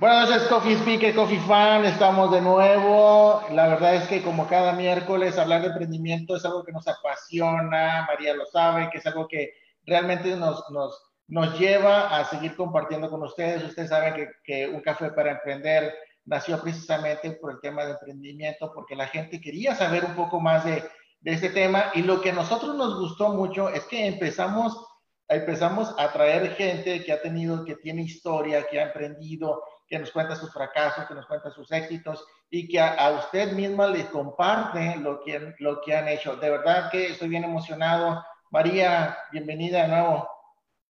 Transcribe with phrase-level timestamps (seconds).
[0.00, 1.84] Buenas noches, Coffee Speaker, Coffee Fan.
[1.84, 3.42] Estamos de nuevo.
[3.50, 8.06] La verdad es que como cada miércoles hablar de emprendimiento es algo que nos apasiona.
[8.06, 13.10] María lo sabe, que es algo que realmente nos, nos, nos lleva a seguir compartiendo
[13.10, 13.64] con ustedes.
[13.64, 15.92] Ustedes saben que, que Un Café para Emprender
[16.26, 20.64] nació precisamente por el tema de emprendimiento, porque la gente quería saber un poco más
[20.64, 20.84] de,
[21.22, 21.86] de este tema.
[21.94, 24.80] Y lo que a nosotros nos gustó mucho es que empezamos
[25.28, 30.10] empezamos a traer gente que ha tenido, que tiene historia, que ha emprendido, que nos
[30.10, 34.96] cuenta sus fracasos, que nos cuenta sus éxitos y que a, usted misma le comparte
[34.96, 36.36] lo que, lo que han hecho.
[36.36, 38.22] De verdad que estoy bien emocionado.
[38.50, 40.28] María, bienvenida de nuevo.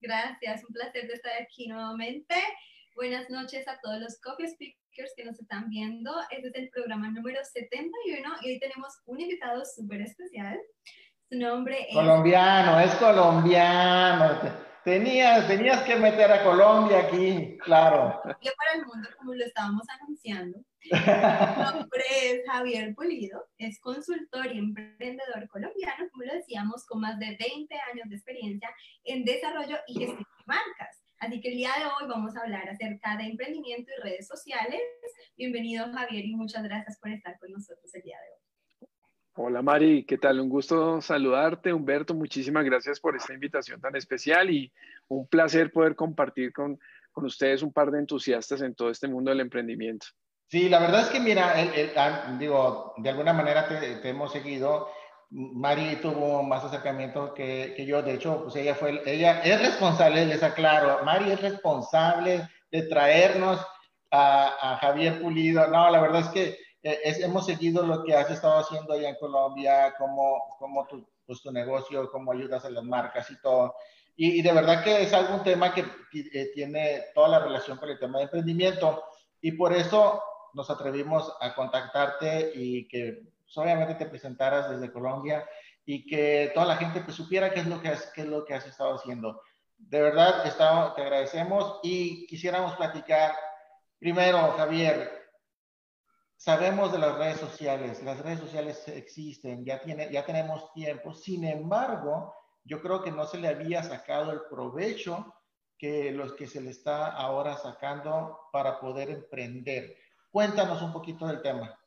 [0.00, 2.34] Gracias, un placer de estar aquí nuevamente.
[2.94, 6.12] Buenas noches a todos los coffee speakers que nos están viendo.
[6.30, 10.60] Este es el programa número 71 y hoy tenemos un invitado súper especial.
[11.30, 11.94] Su nombre es...
[11.94, 14.71] Colombiano, es colombiano.
[14.84, 18.20] Tenías, tenías que meter a Colombia aquí, claro.
[18.24, 20.58] Para el mundo, como lo estábamos anunciando.
[20.80, 27.16] Su nombre es Javier Pulido, es consultor y emprendedor colombiano, como lo decíamos, con más
[27.20, 28.70] de 20 años de experiencia
[29.04, 31.04] en desarrollo y gestión de marcas.
[31.20, 34.80] Así que el día de hoy vamos a hablar acerca de emprendimiento y redes sociales.
[35.36, 38.41] Bienvenido Javier y muchas gracias por estar con nosotros el día de hoy.
[39.34, 40.40] Hola Mari, ¿qué tal?
[40.40, 41.72] Un gusto saludarte.
[41.72, 44.70] Humberto, muchísimas gracias por esta invitación tan especial y
[45.08, 46.78] un placer poder compartir con,
[47.10, 50.06] con ustedes un par de entusiastas en todo este mundo del emprendimiento.
[50.48, 51.54] Sí, la verdad es que mira,
[51.96, 54.88] ah, digo, de alguna manera te, hemos seguido.
[55.30, 60.26] Mari tuvo más acercamiento que, que, yo, de hecho, pues ella fue, ella es responsable,
[60.26, 63.66] les aclaro, Mari es responsable de traernos
[64.10, 65.66] a, a Javier Pulido.
[65.68, 69.16] No, la verdad es que eh, hemos seguido lo que has estado haciendo allá en
[69.16, 73.74] Colombia, cómo, cómo tu, pues, tu negocio, cómo ayudas a las marcas y todo.
[74.16, 77.98] Y, de verdad que es algún tema que eh, tiene toda la relación con el
[77.98, 79.02] tema de emprendimiento.
[79.40, 80.22] Y por eso
[80.54, 85.48] nos atrevimos a contactarte y que pues, obviamente te presentaras desde Colombia
[85.84, 88.44] y que toda la gente pues, supiera qué es lo que has, qué es lo
[88.44, 89.40] que has estado haciendo.
[89.78, 93.34] De verdad, estamos, te agradecemos y quisiéramos platicar.
[93.98, 95.21] Primero, Javier,
[96.44, 101.44] Sabemos de las redes sociales, las redes sociales existen, ya, tiene, ya tenemos tiempo, sin
[101.44, 105.32] embargo, yo creo que no se le había sacado el provecho
[105.78, 109.94] que los que se le está ahora sacando para poder emprender.
[110.32, 111.78] Cuéntanos un poquito del tema.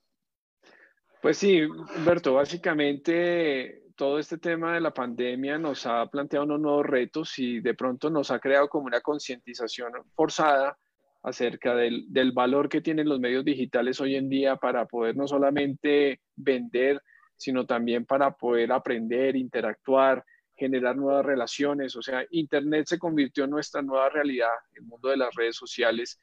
[1.22, 6.86] Pues sí, Humberto, básicamente todo este tema de la pandemia nos ha planteado unos nuevos
[6.86, 10.78] retos y de pronto nos ha creado como una concientización forzada
[11.26, 15.28] acerca del, del, valor que tienen los medios digitales hoy en día para poder no
[15.28, 17.02] solamente vender,
[17.36, 20.24] sino también para poder aprender, interactuar,
[20.56, 21.96] generar nuevas relaciones.
[21.96, 26.20] O sea, Internet se convirtió en nuestra nueva realidad, el mundo de las redes sociales.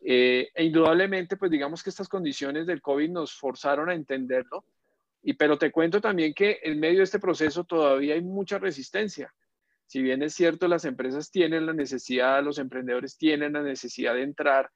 [0.00, 4.64] Eh, e indudablemente, pues digamos que estas condiciones del COVID nos forzaron a entenderlo.
[5.20, 9.34] Y pero te cuento también que en medio de este proceso todavía hay mucha resistencia
[9.86, 14.22] si bien es cierto, las empresas tienen la necesidad, los emprendedores tienen la necesidad de
[14.22, 14.70] entrar,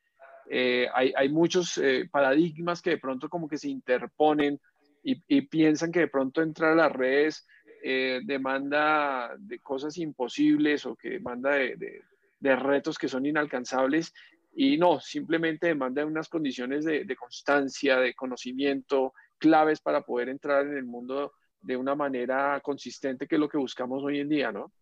[0.50, 4.58] eh, hay, muchos eh, paradigmas que de pronto como que se interponen
[5.02, 7.46] y, piensan que de pronto entrar a las redes
[7.82, 12.02] eh, demanda de cosas imposibles o que demanda de,
[12.40, 14.12] retos que son inalcanzables
[14.54, 20.66] y no, simplemente demanda unas condiciones de, de, constancia, de conocimiento, claves para poder entrar
[20.66, 24.50] en el mundo de una manera consistente, que es lo que buscamos hoy en día,
[24.50, 24.72] ¿no?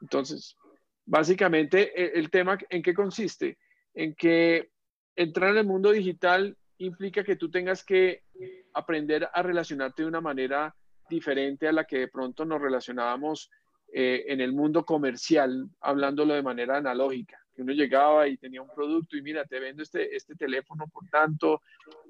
[0.00, 0.56] Entonces,
[1.04, 3.58] básicamente, e, el, tema en qué consiste?
[3.94, 4.70] En que
[5.16, 8.22] entrar en el mundo digital implica que tú tengas que
[8.72, 10.74] aprender a relacionarte de una manera
[11.08, 13.50] diferente a la que de pronto nos relacionábamos
[13.92, 17.38] eh, en el mundo comercial, hablándolo de manera analógica.
[17.54, 21.08] Que uno llegaba y tenía un producto y mira, te vendo este, este teléfono por
[21.08, 21.62] tanto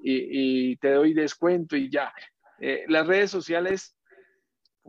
[0.03, 2.13] y, te doy descuento y ya.
[2.59, 3.95] Eh, las redes sociales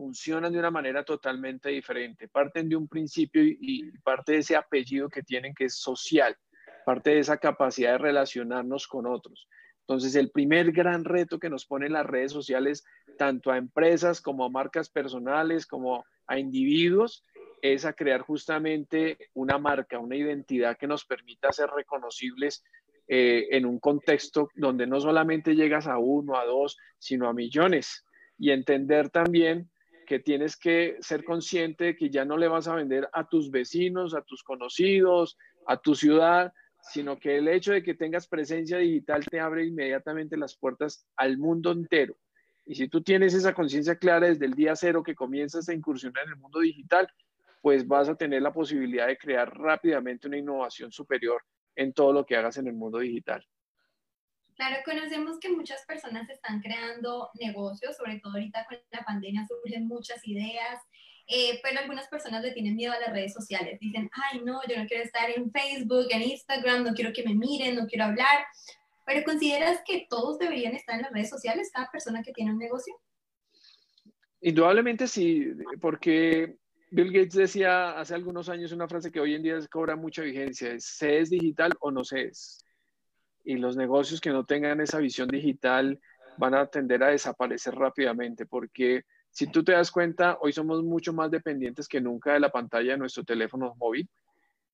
[0.01, 2.27] funcionan de una manera totalmente diferente.
[2.27, 6.35] Parten de un principio y, parte de ese apellido que tienen que es social,
[6.83, 9.47] parte de esa capacidad de relacionarnos con otros.
[9.81, 12.83] Entonces, el primer gran reto que nos ponen las redes sociales,
[13.19, 17.23] tanto a empresas como a marcas personales, como a individuos,
[17.61, 22.63] es a crear justamente una marca, una identidad que nos permita ser reconocibles
[23.07, 28.03] eh, en un contexto donde no solamente llegas a uno, a dos, sino a millones.
[28.39, 29.69] Y entender también
[30.11, 33.49] que tienes que ser consciente de que ya no le vas a vender a tus
[33.49, 38.79] vecinos, a tus conocidos, a tu ciudad, sino que el hecho de que tengas presencia
[38.79, 42.17] digital te abre inmediatamente las puertas al mundo entero.
[42.65, 46.25] Y si tú tienes esa conciencia clara desde el día cero que comienzas a incursionar
[46.25, 47.07] en el mundo digital,
[47.61, 51.41] pues vas a tener la posibilidad de crear rápidamente una innovación superior
[51.73, 53.47] en todo lo que hagas en el mundo digital.
[54.61, 59.87] Claro, conocemos que muchas personas están creando negocios, sobre todo ahorita con la pandemia surgen
[59.87, 60.79] muchas ideas,
[61.25, 63.79] eh, pero algunas personas le tienen miedo a las redes sociales.
[63.79, 67.33] Dicen, ay, no, yo no quiero estar en Facebook, en Instagram, no quiero que me
[67.33, 68.45] miren, no quiero hablar.
[69.07, 72.59] Pero ¿consideras que todos deberían estar en las redes sociales, cada persona que tiene un
[72.59, 72.93] negocio?
[74.41, 75.43] Indudablemente sí,
[75.79, 76.55] porque
[76.91, 80.71] Bill Gates decía hace algunos años una frase que hoy en día cobra mucha vigencia,
[80.71, 82.63] es se es digital o no se es.
[83.43, 85.99] Y los negocios que no tengan esa visión digital
[86.37, 91.13] van a tender a desaparecer rápidamente porque si tú te das cuenta, hoy somos mucho
[91.13, 94.09] más dependientes que nunca de la pantalla de nuestro teléfono móvil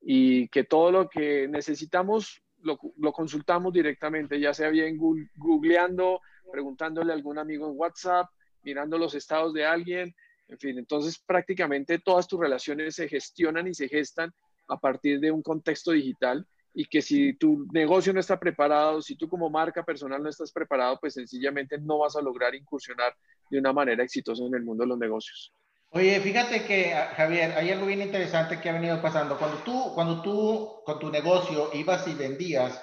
[0.02, 2.78] y que todo lo que necesitamos lo,
[3.14, 6.22] consultamos directamente, ya sea bien googleando,
[6.52, 8.28] preguntándole a algún amigo en WhatsApp,
[8.64, 10.14] mirando los estados de alguien,
[10.48, 14.34] en fin, entonces prácticamente todas tus relaciones se gestionan y se gestan
[14.68, 16.46] a partir de un contexto digital
[16.80, 20.52] y que si tu negocio no está preparado, si tú como marca personal no estás
[20.52, 23.16] preparado, pues sencillamente no vas a lograr incursionar
[23.50, 25.52] de una manera exitosa en el mundo de los negocios.
[25.90, 29.40] Oye, fíjate que, ah, Javier, hay algo bien interesante que ha venido pasando.
[29.40, 32.80] Cuando tú, cuando tú con tu negocio ibas y vendías,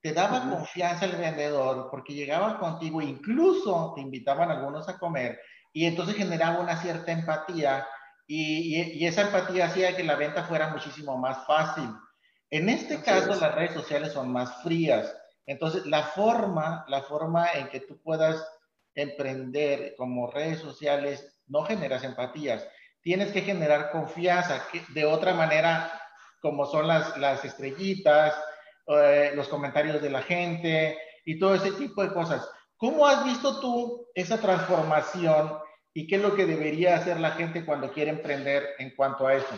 [0.00, 5.38] te daba confianza el vendedor porque llegaba contigo, incluso te invitaban algunos a comer
[5.72, 7.86] y entonces generaba una cierta empatía
[8.26, 11.88] y, y, esa empatía hacía que la venta fuera muchísimo más fácil.
[12.50, 15.14] En este caso, las redes sociales son más frías.
[15.46, 18.44] Entonces, la forma, la forma en que tú puedas
[18.94, 22.66] emprender como redes sociales no generas empatías.
[23.02, 25.92] Tienes que generar confianza que de otra manera,
[26.40, 28.34] como son las, las estrellitas,
[28.88, 32.48] eh, los comentarios de la gente y todo ese tipo de cosas.
[32.76, 35.58] ¿Cómo has visto tú esa transformación
[35.94, 39.34] y qué es lo que debería hacer la gente cuando quiere emprender en cuanto a
[39.34, 39.54] eso?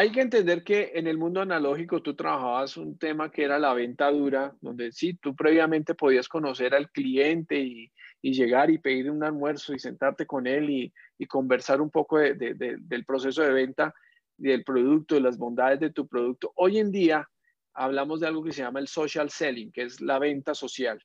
[0.00, 3.74] Hay que entender que en el mundo analógico tú trabajabas un tema que era la
[3.74, 7.92] venta dura, donde sí, tú previamente podías conocer al cliente y,
[8.22, 13.42] llegar y pedir un almuerzo y sentarte con él y, conversar un poco del proceso
[13.42, 13.94] de venta,
[14.38, 16.50] del producto, de las bondades de tu producto.
[16.56, 17.28] Hoy en día
[17.74, 20.98] hablamos de algo que se llama el social selling, que es la venta social.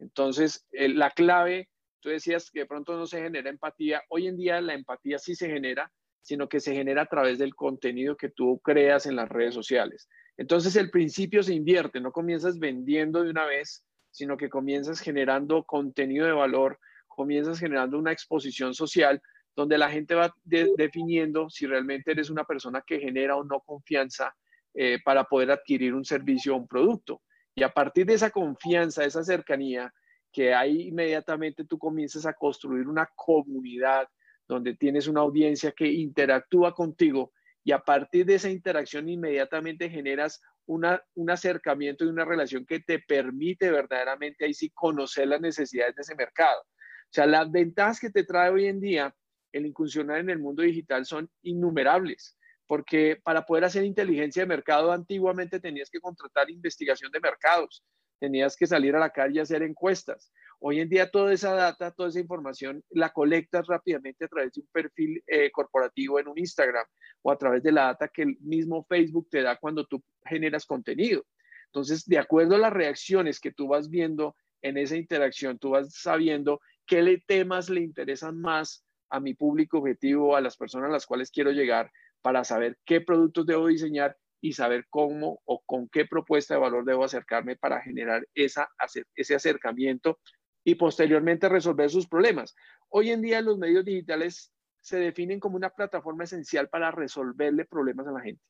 [0.00, 1.68] Entonces, la clave,
[2.00, 4.02] tú decías que de pronto no se genera empatía.
[4.08, 5.92] Hoy en día la empatía sí se genera
[6.22, 10.08] sino que se genera a través del contenido que tú creas en las redes sociales.
[10.36, 15.64] Entonces el principio se invierte, no comienzas vendiendo de una vez, sino que comienzas generando
[15.64, 16.78] contenido de valor,
[17.08, 19.20] comienzas generando una exposición social
[19.54, 24.34] donde la gente va definiendo si realmente eres una persona que genera o no confianza
[24.74, 27.20] eh, para poder adquirir un servicio o un producto.
[27.54, 29.92] Y a partir de esa confianza, esa cercanía,
[30.32, 34.08] que ahí inmediatamente tú comienzas a construir una comunidad,
[34.48, 37.32] donde tienes una audiencia que interactúa contigo
[37.64, 42.80] y a partir de esa interacción inmediatamente generas una, un acercamiento y una relación que
[42.80, 46.60] te permite verdaderamente ahí sí conocer las necesidades de ese mercado.
[46.60, 49.14] O sea, las ventajas que te trae hoy en día
[49.52, 54.92] el incursionar en el mundo digital son innumerables, porque para poder hacer inteligencia de mercado
[54.92, 57.84] antiguamente tenías que contratar investigación de mercados,
[58.22, 60.32] tenías que salir a la calle a hacer encuestas.
[60.60, 64.60] Hoy en día toda esa data, toda esa información la colectas rápidamente a través de
[64.60, 66.86] un perfil eh, corporativo en un Instagram
[67.22, 70.66] o a través de la data que el mismo Facebook te da cuando tú generas
[70.66, 71.24] contenido.
[71.66, 75.92] Entonces, de acuerdo a las reacciones que tú vas viendo en esa interacción, tú vas
[75.92, 81.06] sabiendo qué temas le interesan más a mi público objetivo, a las personas a las
[81.06, 86.04] cuales quiero llegar, para saber qué productos debo diseñar y saber cómo o con qué
[86.04, 88.68] propuesta de valor debo acercarme para generar esa,
[89.14, 90.18] ese acercamiento
[90.64, 92.54] y posteriormente resolver sus problemas.
[92.88, 98.08] Hoy en día los medios digitales se definen como una plataforma esencial para resolverle problemas
[98.08, 98.42] a la gente.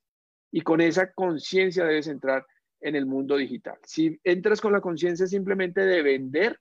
[0.50, 2.46] Y con esa conciencia debes entrar
[2.80, 3.76] en el mundo digital.
[3.84, 6.58] Si entras con la conciencia simplemente de vender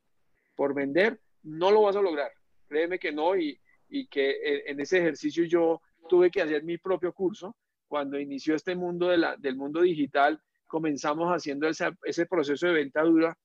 [0.56, 2.32] por vender, no lo vas a lograr.
[2.68, 3.58] Créeme que no y,
[3.88, 7.56] y que en ese ejercicio yo tuve que hacer mi propio curso.
[7.92, 12.72] Cuando inició este mundo de la, del mundo digital, comenzamos haciendo ese, ese proceso de
[12.72, 13.38] venta dura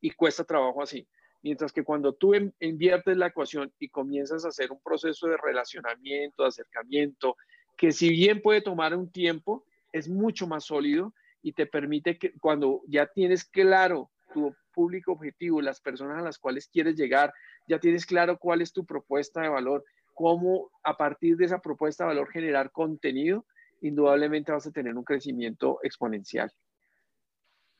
[0.00, 1.06] y cuesta trabajo así.
[1.42, 6.42] Mientras que cuando tú inviertes la ecuación y comienzas a hacer un proceso de relacionamiento,
[6.42, 7.36] de acercamiento,
[7.76, 12.32] que si bien puede tomar un tiempo, es mucho más sólido y te permite que
[12.40, 17.32] cuando ya tienes claro tu público objetivo, las personas a las cuales quieres llegar,
[17.68, 22.02] ya tienes claro cuál es tu propuesta de valor, cómo a partir de esa propuesta
[22.02, 23.46] de valor generar contenido,
[23.82, 26.50] indudablemente vas a tener un crecimiento exponencial.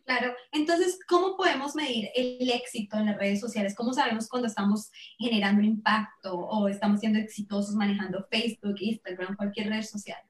[0.04, 3.74] Claro, entonces, ¿cómo podemos medir el éxito en las redes sociales?
[3.74, 9.82] ¿Cómo sabemos cuando estamos generando impacto o estamos siendo exitosos manejando Facebook, Instagram, cualquier red
[9.82, 10.20] social?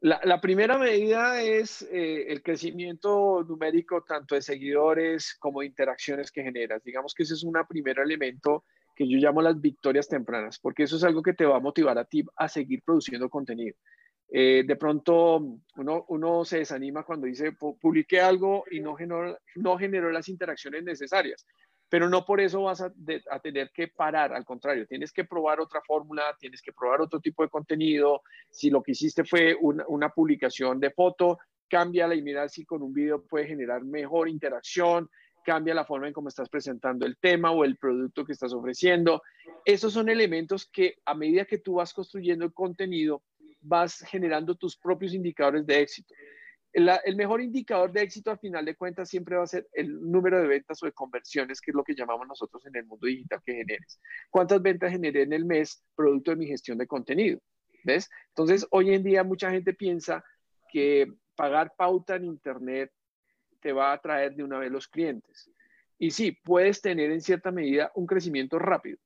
[0.00, 6.42] La, primera medida es eh, el crecimiento numérico tanto de seguidores como de interacciones que
[6.42, 6.82] generas.
[6.82, 8.64] Digamos que ese es un primer elemento
[8.96, 11.98] que yo llamo las victorias tempranas, porque eso es algo que te va a motivar
[11.98, 13.76] a ti a seguir produciendo contenido.
[14.34, 19.76] Eh, de pronto uno, uno, se desanima cuando dice, publiqué algo y no generó, no
[19.76, 21.44] generó las interacciones necesarias
[21.92, 22.90] pero no por eso vas a,
[23.42, 27.42] tener que parar, al contrario, tienes que probar otra fórmula, tienes que probar otro tipo
[27.42, 32.64] de contenido, si lo que hiciste fue una, publicación de foto, cámbiala y mira si
[32.64, 35.10] con un video puede generar mejor interacción,
[35.44, 39.20] cambia la forma en cómo estás presentando el tema o el producto que estás ofreciendo.
[39.62, 43.22] Esos son elementos que a medida que tú vas construyendo el contenido,
[43.62, 46.14] vas generando tus propios indicadores de éxito
[46.72, 50.40] el mejor indicador de éxito al final de cuentas siempre va a ser el número
[50.40, 53.42] de ventas o de conversiones, que es lo que llamamos nosotros en el mundo digital
[53.44, 54.00] que generes.
[54.30, 57.40] ¿Cuántas ventas generé en el mes producto de mi gestión de contenido?
[57.84, 58.08] ¿Ves?
[58.28, 60.24] Entonces, hoy en día mucha gente piensa
[60.70, 62.90] que pagar pauta en Internet
[63.60, 65.50] te va a traer de una vez los clientes.
[65.98, 68.98] Y sí, puedes tener en cierta medida un crecimiento rápido,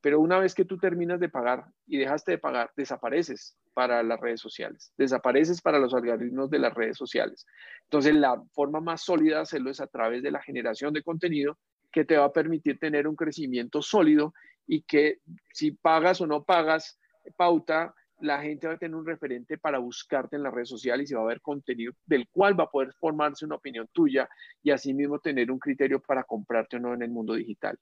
[0.00, 4.18] pero una vez que tú terminas de pagar y dejaste de pagar, desapareces para las
[4.18, 7.46] redes sociales, desapareces para los algoritmos de las redes sociales.
[7.84, 11.56] Entonces, la forma más sólida de hacerlo es a través de la generación de contenido
[11.92, 14.34] que te va a permitir tener un crecimiento sólido
[14.66, 15.18] y que
[15.52, 16.98] si pagas o no pagas
[17.36, 21.14] pauta, la gente va a tener un referente para buscarte en las redes sociales y
[21.14, 24.28] va a haber contenido del cual va a poder formarse una opinión tuya
[24.60, 27.78] y asimismo tener un criterio para comprarte o no en el mundo digital.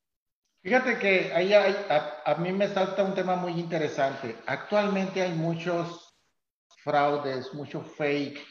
[0.66, 4.36] Fíjate que ahí a, mí me salta un tema muy interesante.
[4.46, 6.12] Actualmente hay muchos
[6.82, 8.44] fraudes, mucho fake.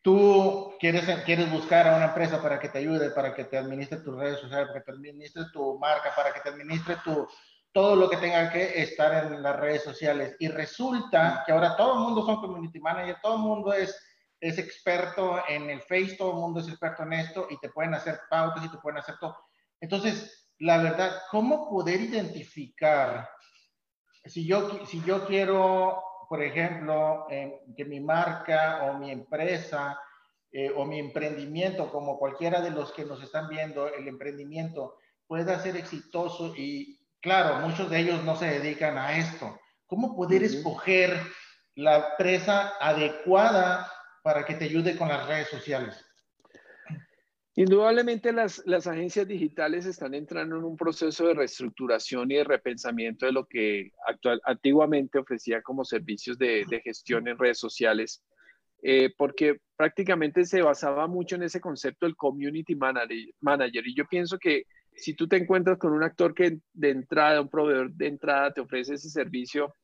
[0.00, 3.98] Tú quieres, quieres buscar a una empresa para que te ayude, para que te administre
[3.98, 7.28] tus redes sociales, para que te administre tu marca, para que te administre tu,
[7.70, 10.36] todo lo que tenga que estar en las redes sociales.
[10.38, 13.94] Y resulta que ahora todo el mundo son community manager, todo el mundo es,
[14.40, 17.92] es experto en el Face, todo el mundo es experto en esto y te pueden
[17.92, 19.36] hacer pautas y te pueden hacer todo.
[19.82, 23.28] Entonces, la verdad, ¿cómo poder identificar
[24.24, 29.98] si yo, si yo quiero, por ejemplo, que mi marca o mi empresa
[30.50, 34.96] eh, o mi emprendimiento, como cualquiera de los que nos están viendo, el emprendimiento
[35.26, 39.58] pueda ser exitoso y claro, muchos de ellos no se dedican a esto.
[39.86, 41.20] ¿Cómo poder escoger
[41.74, 43.90] la empresa adecuada
[44.22, 46.04] para que te ayude con las redes sociales?
[47.58, 53.32] Indudablemente las, agencias digitales están entrando en un proceso de reestructuración y de repensamiento de
[53.32, 58.22] lo que actual, antiguamente ofrecía como servicios de, gestión en redes sociales,
[58.80, 64.38] eh, porque prácticamente se basaba mucho en ese concepto del community manager, Y yo pienso
[64.38, 64.62] que
[64.94, 68.60] si tú te encuentras con un actor que de entrada, un proveedor de entrada te
[68.60, 69.74] ofrece ese servicio,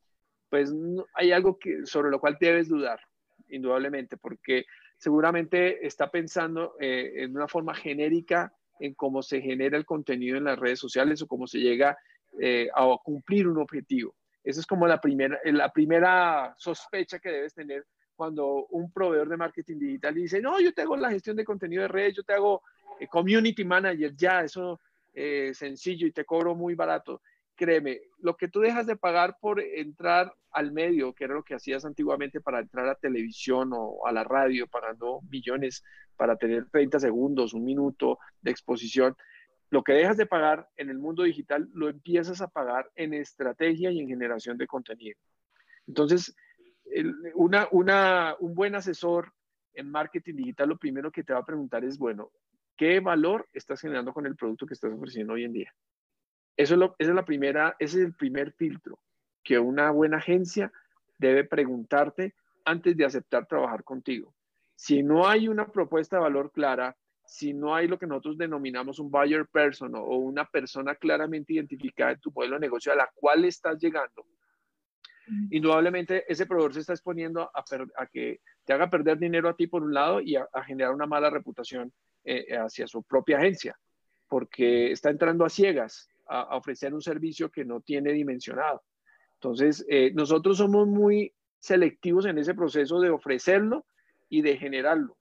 [0.49, 0.73] pues
[1.14, 3.00] hay algo que, sobre lo cual debes dudar,
[3.49, 4.64] indudablemente, porque
[4.96, 10.44] seguramente está pensando eh, en una forma genérica en cómo se genera el contenido en
[10.44, 11.96] las redes sociales o cómo se llega
[12.40, 14.14] eh, a cumplir un objetivo.
[14.42, 17.86] Esa es como la primera, la primera sospecha que debes tener
[18.16, 21.82] cuando un proveedor de marketing digital dice, no, yo te hago la gestión de contenido
[21.82, 22.62] de redes, yo te hago
[23.00, 24.80] eh, community manager, ya, eso
[25.12, 27.22] es sencillo y te cobro muy barato
[27.56, 31.54] créeme, lo que tú dejas de pagar por entrar al medio, que era lo que
[31.54, 35.82] hacías antiguamente para entrar a televisión o a la radio, pagando millones
[36.16, 39.16] para tener 30 segundos, un minuto de exposición,
[39.70, 43.90] lo que dejas de pagar en el mundo digital lo empiezas a pagar en estrategia
[43.90, 45.18] y en generación de contenido.
[45.87, 46.37] Entonces,
[47.34, 47.66] una,
[48.38, 49.32] un buen asesor
[49.73, 52.30] en marketing digital lo primero que te va a preguntar es, bueno,
[52.76, 55.75] ¿qué valor estás generando con el producto que estás ofreciendo hoy en día?
[56.56, 58.99] Eso es, la primera, ese es el primer filtro
[59.42, 60.73] que una buena agencia
[61.18, 62.34] debe preguntarte
[62.64, 64.34] antes de aceptar trabajar contigo.
[64.75, 66.96] Si no hay una propuesta de valor clara,
[67.26, 72.12] si no hay lo que nosotros denominamos un buyer person o una persona claramente identificada
[72.12, 74.26] en tu modelo de negocio a la cual estás llegando,
[75.50, 79.82] indudablemente ese proveedor se está exponiendo a, que te haga perder dinero a ti por
[79.82, 81.92] un lado y a, generar una mala reputación
[82.25, 83.78] eh, hacia su propia agencia,
[84.28, 88.83] porque está entrando a ciegas a, ofrecer un servicio que no tiene dimensionado.
[89.35, 93.87] Entonces, eh, nosotros somos muy selectivos en ese proceso de ofrecerlo
[94.28, 95.16] y de generarlo.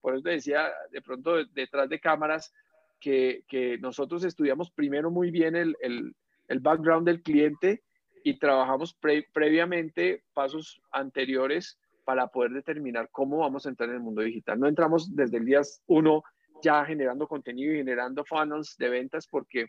[0.00, 2.52] Por eso te decía, de pronto detrás de cámaras,
[3.00, 6.14] que, que nosotros estudiamos primero muy bien el, el,
[6.48, 7.82] el background del cliente
[8.24, 8.98] y trabajamos
[9.32, 14.58] previamente pasos anteriores para poder determinar cómo vamos a entrar en el mundo digital.
[14.58, 16.22] No entramos desde el día uno
[16.62, 19.66] ya generando contenido y generando funnels de ventas porque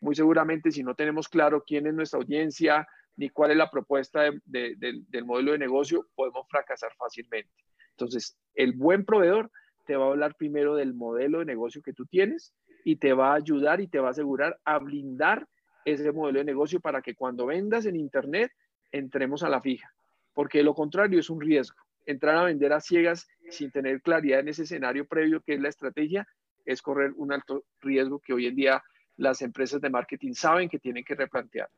[0.00, 2.86] muy seguramente si no tenemos claro quién es nuestra audiencia
[3.16, 7.50] ni cuál es la propuesta del modelo de negocio, podemos fracasar fácilmente.
[7.90, 9.50] Entonces, el buen proveedor
[9.86, 13.32] te va a hablar primero del modelo de negocio que tú tienes y te va
[13.32, 15.48] a ayudar y te va a asegurar a blindar
[15.84, 18.52] ese modelo de negocio para que cuando vendas en Internet
[18.92, 19.92] entremos a la fija,
[20.32, 21.76] porque lo contrario es un riesgo.
[22.06, 25.68] Entrar a vender a ciegas sin tener claridad en ese escenario previo que es la
[25.68, 26.26] estrategia
[26.64, 28.82] es correr un alto riesgo que hoy en día
[29.18, 31.68] las empresas de marketing saben que tienen que replantear.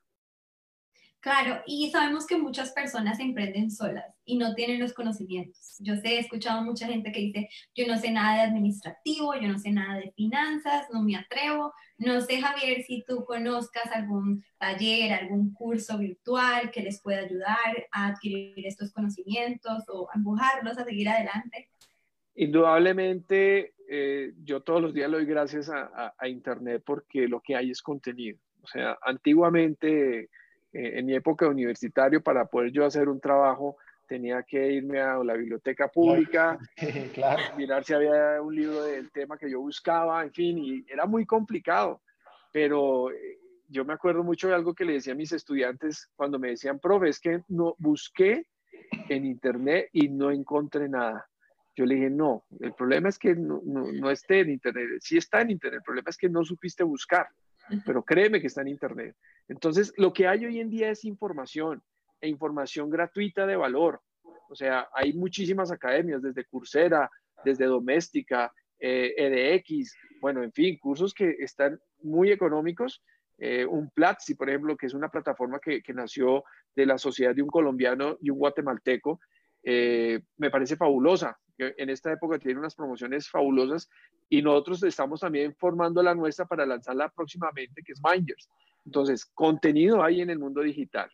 [1.21, 5.77] Claro, y sabemos que muchas personas emprenden solas y no tienen los conocimientos.
[5.79, 9.47] Yo sé, he escuchado mucha gente que dice, yo no sé nada de administrativo, yo
[9.49, 11.75] no sé nada de finanzas, no me atrevo.
[11.99, 17.87] No sé, Javier, si tú conozcas algún taller, algún curso virtual que les pueda ayudar
[17.93, 21.69] a adquirir estos conocimientos o empujarlos a seguir adelante.
[22.35, 27.57] Indudablemente, eh, yo todos los días le doy gracias a, a Internet porque lo que
[27.57, 28.39] hay es contenido.
[28.63, 30.29] O sea, antiguamente eh,
[30.73, 35.35] en mi época universitario, para poder yo hacer un trabajo, tenía que irme a la
[35.35, 36.59] biblioteca pública,
[37.57, 41.27] mirar si había un libro del tema que yo buscaba, en fin, y era muy
[41.27, 42.03] complicado.
[42.53, 46.39] Pero eh, yo me acuerdo mucho de algo que le decía a mis estudiantes cuando
[46.39, 48.47] me decían, profe, es que no busqué
[49.09, 51.30] en internet y no encontré nada.
[51.77, 54.89] Yo le dije, no, el problema es que no, no, no esté en internet.
[55.01, 57.29] Sí está en internet, el problema es que no supiste buscar,
[57.87, 59.17] pero créeme que está en internet.
[59.49, 61.83] Entonces, lo que hay hoy en día es información
[62.21, 64.01] e información gratuita de valor.
[64.49, 67.09] O sea, hay muchísimas academias, desde Coursera,
[67.45, 73.03] desde Doméstica, eh, EDX, bueno, en fin, cursos que están muy económicos.
[73.39, 77.43] Eh, un Platzi, por ejemplo, que es una plataforma que, nació de la sociedad de
[77.43, 79.21] un colombiano y un guatemalteco,
[79.63, 81.39] eh, me parece fabulosa.
[81.77, 83.89] En esta época tiene unas promociones fabulosas
[84.29, 88.49] y nosotros estamos también formando la nuestra para lanzarla próximamente, que es Minders.
[88.85, 91.11] Entonces, contenido hay en el mundo digital.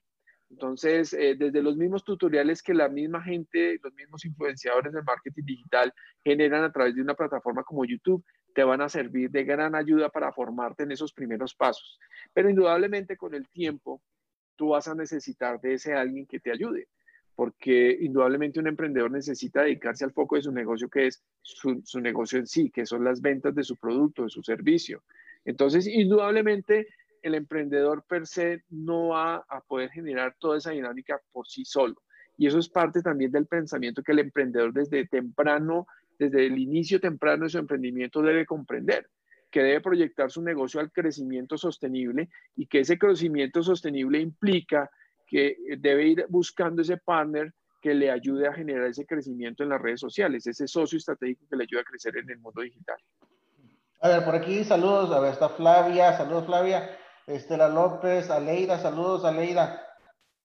[0.51, 5.45] Entonces, eh, desde los mismos tutoriales que la misma gente, los mismos influenciadores del marketing
[5.45, 8.25] digital generan a través de una plataforma como YouTube,
[8.55, 11.99] te van a servir de gran ayuda para formarte en esos primeros pasos.
[12.33, 14.01] Pero indudablemente con el tiempo,
[14.55, 16.89] tú vas a necesitar de ese alguien que te ayude,
[17.37, 22.39] porque indudablemente un emprendedor necesita dedicarse al foco de su negocio, que es su, negocio
[22.39, 25.03] en sí, que son las ventas de su producto, de su servicio.
[25.45, 26.89] Entonces, indudablemente
[27.21, 31.97] el emprendedor per se no va a poder generar toda esa dinámica por sí solo.
[32.39, 35.87] Y eso es parte también del pensamiento que el emprendedor desde temprano,
[36.19, 39.11] desde el inicio temprano de su emprendimiento debe comprender,
[39.51, 44.91] que debe proyectar su negocio al crecimiento sostenible y que ese crecimiento sostenible implica
[45.27, 49.81] que debe ir buscando ese partner que le ayude a generar ese crecimiento en las
[49.81, 52.97] redes sociales, ese socio estratégico que le ayude a crecer en el mundo digital.
[54.01, 56.99] A ver, por aquí saludos, a ver, está Flavia, saludos Flavia.
[57.27, 59.85] Estela López, Aleida, saludos Aleida,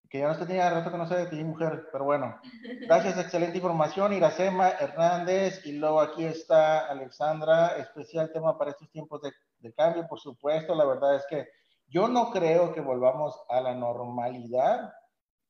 [0.09, 2.41] que ya no tenía rato que no sé de ti, mujer, pero bueno,
[2.87, 9.21] gracias, excelente información, Iracema Hernández, y luego aquí está Alexandra, especial tema para estos tiempos
[9.21, 11.47] de, de cambio, por supuesto, la verdad es que
[11.91, 14.93] yo no creo que volvamos a la normalidad,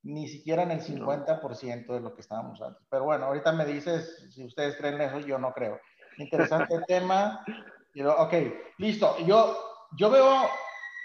[0.03, 2.85] ni siquiera en el 50% de lo que estábamos antes.
[2.89, 5.79] Pero bueno, ahorita me dices si ustedes creen eso, yo no creo.
[6.17, 7.45] Interesante tema.
[8.17, 8.33] Ok,
[8.77, 9.17] listo.
[9.19, 9.55] Yo,
[9.97, 10.49] yo veo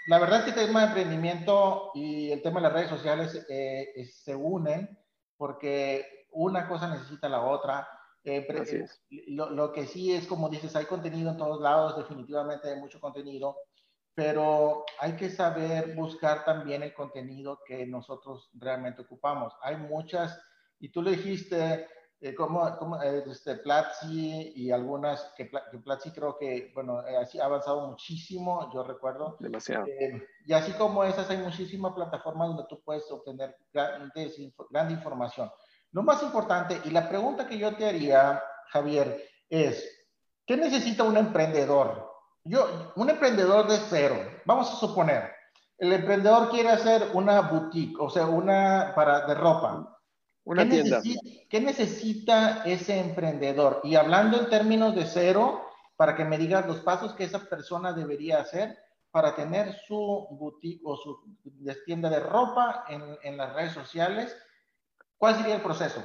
[0.07, 3.45] la verdad es que el tema de emprendimiento y el tema de las redes sociales
[3.49, 4.97] eh, se unen
[5.35, 7.85] porque una cosa necesita la otra.
[8.23, 8.47] Eh,
[9.27, 13.01] lo, lo, que sí es, como dices, hay contenido en todos lados, definitivamente hay mucho
[13.01, 13.57] contenido,
[14.17, 19.53] pero hay que saber buscar también el contenido que nosotros realmente ocupamos.
[19.61, 20.41] Hay muchas,
[20.79, 21.87] y tú le dijiste,
[22.19, 27.15] eh, como, como eh, este, Platzi y algunas, que, que, Platzi creo que, bueno, eh,
[27.15, 29.37] ha avanzado muchísimo, yo recuerdo.
[29.39, 29.85] Demasiado.
[29.85, 34.11] Eh, y así como esas, hay muchísimas plataformas donde tú puedes obtener gran,
[34.71, 35.51] gran información.
[35.91, 40.09] Lo más importante, y la pregunta que yo te haría, Javier, es,
[40.43, 42.06] ¿qué necesita un emprendedor?
[42.47, 45.31] Yo, un emprendedor de cero, vamos a suponer,
[45.77, 49.93] el emprendedor quiere hacer una boutique, o sea, una para de ropa
[50.47, 50.97] una ¿Qué tienda.
[50.97, 53.81] Necesita, ¿Qué necesita ese emprendedor?
[53.83, 55.61] Y hablando en términos de cero,
[55.97, 58.77] para que me digas los pasos que esa persona debería hacer
[59.11, 61.37] para tener su boutique o su
[61.85, 64.37] tienda de ropa en, en las redes sociales,
[65.17, 66.01] ¿cuál sería el proceso?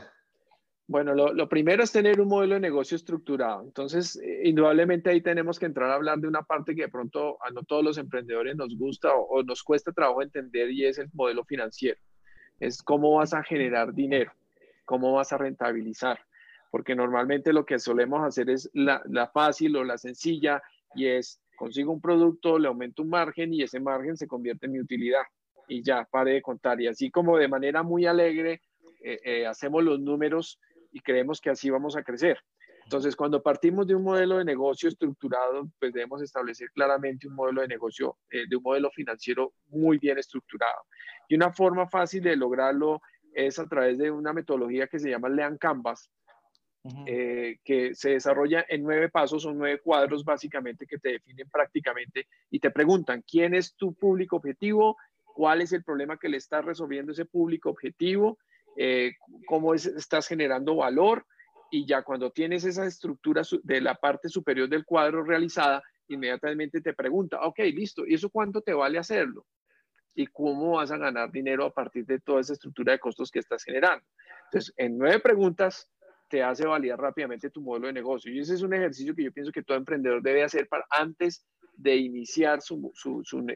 [0.88, 3.62] Bueno, lo, primero es tener un modelo de negocio estructurado.
[3.62, 7.38] Entonces, eh, indudablemente ahí tenemos que entrar a hablar de una parte que de pronto
[7.42, 10.99] a no todos los emprendedores nos gusta o, o nos cuesta trabajo entender y es
[10.99, 11.99] el modelo financiero
[12.62, 14.33] es cómo vas a generar dinero,
[14.85, 16.21] cómo vas a rentabilizar,
[16.71, 19.03] porque normalmente lo que solemos hacer es la,
[19.35, 20.62] fácil o la sencilla
[20.95, 24.73] y es consigo un producto, le aumento un margen y ese margen se convierte en
[24.73, 25.23] mi utilidad
[25.66, 26.81] y ya pare de contar.
[26.81, 28.62] Y así como de manera muy alegre
[29.03, 30.61] eh, eh, hacemos los números,
[30.92, 32.38] y creemos que así vamos a crecer.
[32.85, 37.62] Entonces, cuando partimos de un modelo de negocio estructurado, pues debemos establecer claramente un modelo
[37.62, 40.83] de negocio, eh, de un modelo financiero muy bien estructurado.
[41.28, 43.00] Y una forma fácil de lograrlo
[43.35, 46.11] es a través de una metodología que se llama Lean Canvas,
[47.07, 52.26] eh, que se desarrolla en nueve pasos o nueve cuadros básicamente que te definen prácticamente
[52.50, 56.64] y te preguntan quién es tu público objetivo, cuál es el problema que le estás
[56.64, 58.37] resolviendo ese público objetivo,
[58.76, 59.12] eh,
[59.46, 61.26] cómo estás generando valor
[61.70, 66.92] y ya cuando tienes esa estructura de la parte superior del cuadro realizada, inmediatamente te
[66.92, 69.46] pregunta, ok, listo, ¿y eso cuánto te vale hacerlo?
[70.14, 73.38] ¿Y cómo vas a ganar dinero a partir de toda esa estructura de costos que
[73.38, 74.04] estás generando?
[74.44, 75.90] Entonces, en nueve preguntas
[76.28, 78.32] te hace validar rápidamente tu modelo de negocio.
[78.32, 81.46] Y ese es un ejercicio que yo pienso que todo emprendedor debe hacer para, antes
[81.74, 82.92] de iniciar su,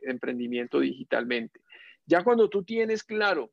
[0.03, 1.61] emprendimiento digitalmente.
[2.05, 3.51] Ya cuando tú tienes claro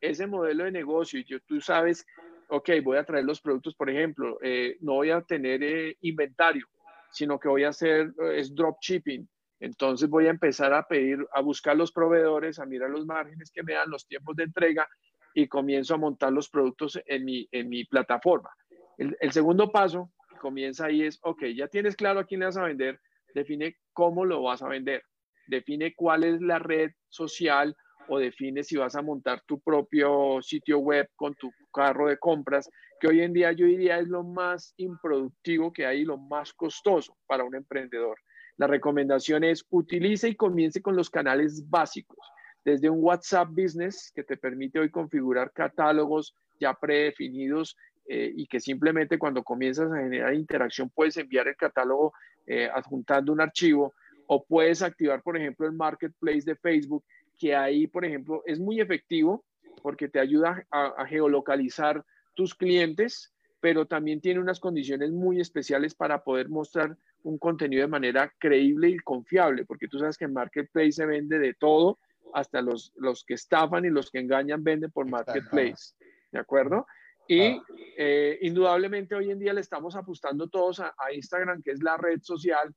[0.00, 2.06] ese modelo de negocio y tú sabes,
[2.48, 6.66] ok, voy a traer los productos, por ejemplo, eh, no voy a tener eh, inventario,
[7.10, 9.28] sino que voy a hacer eh, es dropshipping.
[9.60, 13.62] Entonces voy a empezar a pedir, a buscar los proveedores, a mirar los márgenes que
[13.62, 14.88] me dan, los tiempos de entrega
[15.34, 18.50] y comienzo a montar los productos en mi, en mi plataforma.
[18.96, 22.56] El, el segundo paso comienza ahí es, ok, ya tienes claro a quién le vas
[22.56, 23.00] a vender,
[23.34, 25.02] define cómo lo vas a vender,
[25.48, 27.76] define cuál es la red social
[28.08, 32.68] o define si vas a montar tu propio sitio web con tu carro de compras,
[33.00, 36.52] que hoy en día yo diría es lo más improductivo que hay y lo más
[36.52, 38.18] costoso para un emprendedor.
[38.56, 42.18] La recomendación es utilice y comience con los canales básicos
[42.64, 48.60] desde un WhatsApp Business que te permite hoy configurar catálogos ya predefinidos eh, y que
[48.60, 52.12] simplemente cuando comienzas a generar interacción puedes enviar el catálogo
[52.46, 53.94] eh, adjuntando un archivo
[54.26, 57.02] o puedes activar, por ejemplo, el marketplace de Facebook,
[57.38, 59.44] que ahí, por ejemplo, es muy efectivo
[59.82, 66.22] porque te ayuda a, geolocalizar tus clientes, pero también tiene unas condiciones muy especiales para
[66.22, 70.92] poder mostrar un contenido de manera creíble y confiable, porque tú sabes que en Marketplace
[70.92, 71.98] se vende de todo
[72.34, 75.94] hasta los, los que estafan y los que engañan venden por marketplace.
[76.30, 76.86] ¿De acuerdo?
[77.26, 77.60] Y
[77.98, 82.20] eh, indudablemente hoy en día le estamos apostando todos a, Instagram, que es la red
[82.22, 82.74] social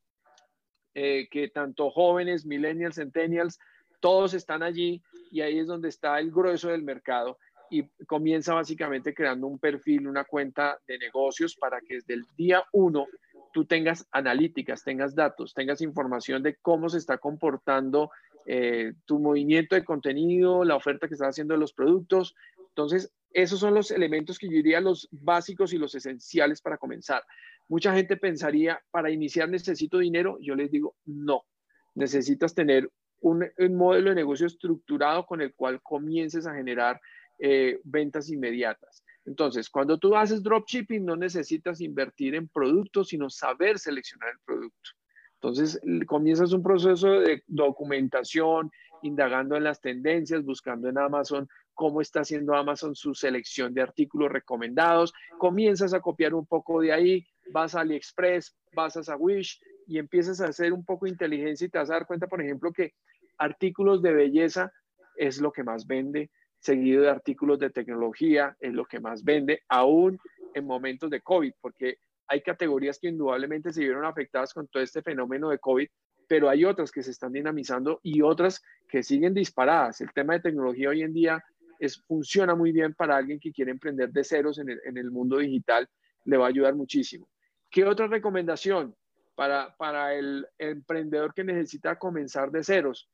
[0.94, 3.58] eh, que tanto jóvenes, millennials, centennials,
[4.02, 7.38] todos están allí y ahí es donde está el grueso del mercado
[7.70, 12.66] y comienza básicamente creando un perfil, una cuenta de negocios para que desde el día
[12.74, 13.08] uno
[13.54, 18.12] tú tengas analíticas, tengas datos, tengas información de cómo se está comportando
[18.46, 22.36] eh, tu movimiento de contenido, la oferta que estás haciendo de los productos.
[22.70, 27.24] Entonces, esos son los elementos que yo diría los básicos y los esenciales para comenzar.
[27.70, 30.38] Mucha gente pensaría, para iniciar necesito dinero.
[30.42, 31.46] Yo les digo, no.
[31.96, 32.90] Necesitas tener
[33.22, 37.00] un, modelo de negocio estructurado con el cual comiences a generar
[37.40, 39.04] eh, ventas inmediatas.
[39.26, 44.90] Entonces, cuando tú haces dropshipping, no necesitas invertir en productos, sino saber seleccionar el producto.
[45.36, 52.22] Entonces, comienzas un proceso de documentación, indagando en las tendencias, buscando en Amazon cómo está
[52.22, 57.74] haciendo Amazon su selección de artículos recomendados, comienzas a copiar un poco de ahí, vas
[57.74, 61.80] a AliExpress, vas a Wish y empiezas a hacer un poco de inteligencia y te
[61.80, 62.94] vas a dar cuenta, por ejemplo, que
[63.42, 64.72] artículos de belleza
[65.16, 69.64] es lo que más vende, seguido de artículos de tecnología es lo que más vende,
[69.68, 70.20] aún
[70.54, 75.02] en momentos de COVID, porque hay categorías que indudablemente se vieron afectadas con todo este
[75.02, 75.88] fenómeno de COVID,
[76.28, 80.02] pero hay otras que se están dinamizando y otras que siguen disparadas.
[80.02, 81.44] El tema de tecnología hoy en día
[81.80, 85.10] es, funciona muy bien para alguien que quiere emprender de ceros en el, en el
[85.10, 85.90] mundo digital,
[86.26, 87.28] le va a ayudar muchísimo.
[87.72, 88.96] ¿Qué otra recomendación
[89.34, 93.10] para, para el emprendedor que necesita comenzar de ceros?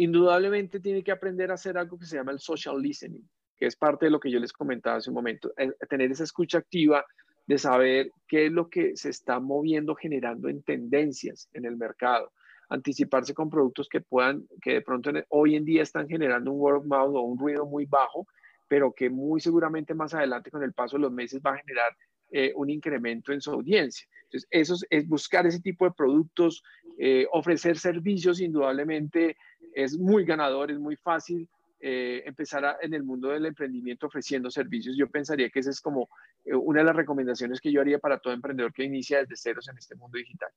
[0.00, 3.74] Indudablemente tiene que aprender a hacer algo que se llama el social listening, que es
[3.74, 5.52] parte de lo que yo les comentaba hace un momento,
[5.88, 7.04] tener esa escucha activa,
[7.48, 12.30] de saber qué es lo que se está moviendo, generando en tendencias en el mercado,
[12.68, 16.76] anticiparse con productos que puedan, que de pronto hoy en día están generando un word
[16.76, 18.28] of mouth o un ruido muy bajo,
[18.68, 21.90] pero que muy seguramente más adelante con el paso de los meses va a generar
[22.30, 24.06] eh, un incremento en su audiencia.
[24.24, 26.62] Entonces, eso es, buscar ese tipo de productos,
[26.98, 29.36] eh, ofrecer servicios, indudablemente
[29.74, 31.48] es muy ganador, es muy fácil
[31.80, 34.96] eh, empezar en el mundo del emprendimiento ofreciendo servicios.
[34.98, 36.08] Yo pensaría que esa es como
[36.44, 39.68] eh, una de las recomendaciones que yo haría para todo emprendedor que inicia desde ceros
[39.68, 40.50] en este mundo digital.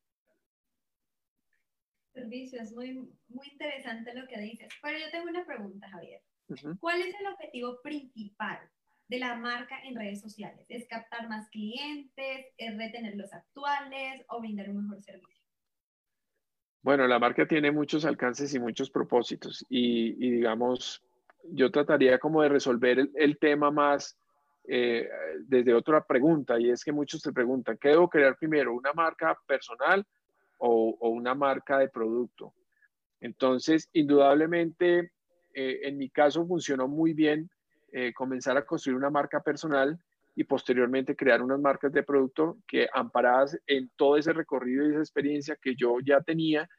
[2.13, 2.93] Servicios, muy,
[3.29, 4.69] muy interesante lo que dices.
[4.81, 6.21] Pero yo tengo una pregunta, Javier.
[6.79, 8.59] ¿Cuál es el objetivo principal
[9.11, 10.65] de la marca en redes sociales?
[10.69, 12.45] ¿Es captar más clientes?
[12.57, 15.43] ¿Es retener los actuales o brindar un mejor servicio?
[16.81, 21.03] Bueno, la marca tiene muchos alcances y muchos propósitos y, digamos,
[21.43, 24.17] yo trataría como de resolver el, tema más
[24.65, 25.09] eh,
[25.41, 28.73] desde otra pregunta, y es que muchos te preguntan, ¿qué debo crear primero?
[28.73, 30.05] ¿Una marca personal
[30.57, 32.53] o, una marca de producto?
[33.19, 35.11] Entonces, indudablemente,
[35.53, 37.49] eh, en mi caso funcionó muy bien
[37.91, 39.99] eh, comenzar a construir una marca personal
[40.35, 44.99] y posteriormente crear unas marcas de producto que amparadas en todo ese recorrido y esa
[44.99, 46.69] experiencia que yo ya tenía,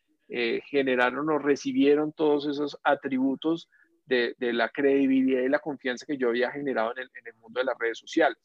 [0.70, 3.68] generaron o recibieron todos esos atributos
[4.07, 7.79] de, la credibilidad y la confianza que yo había generado en el, mundo de las
[7.79, 8.38] redes sociales.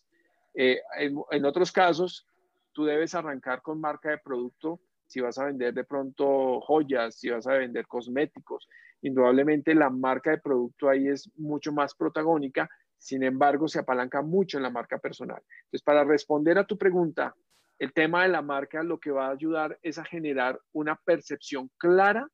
[0.53, 2.25] Eh, en, otros casos,
[2.71, 7.29] tú debes arrancar con marca de producto si vas a vender de pronto joyas, si
[7.29, 8.67] vas a vender cosméticos.
[9.07, 14.57] Indudablemente la marca de producto ahí es mucho más protagónica, sin embargo se apalanca mucho
[14.57, 15.41] en la marca personal.
[15.59, 17.33] Entonces, para responder a tu pregunta,
[17.79, 21.71] el tema de la marca lo que va a ayudar es a generar una percepción
[21.77, 22.27] clara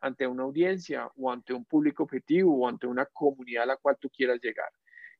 [0.00, 3.96] ante una audiencia o ante un público objetivo o ante una comunidad a la cual
[3.98, 4.68] tú quieras llegar.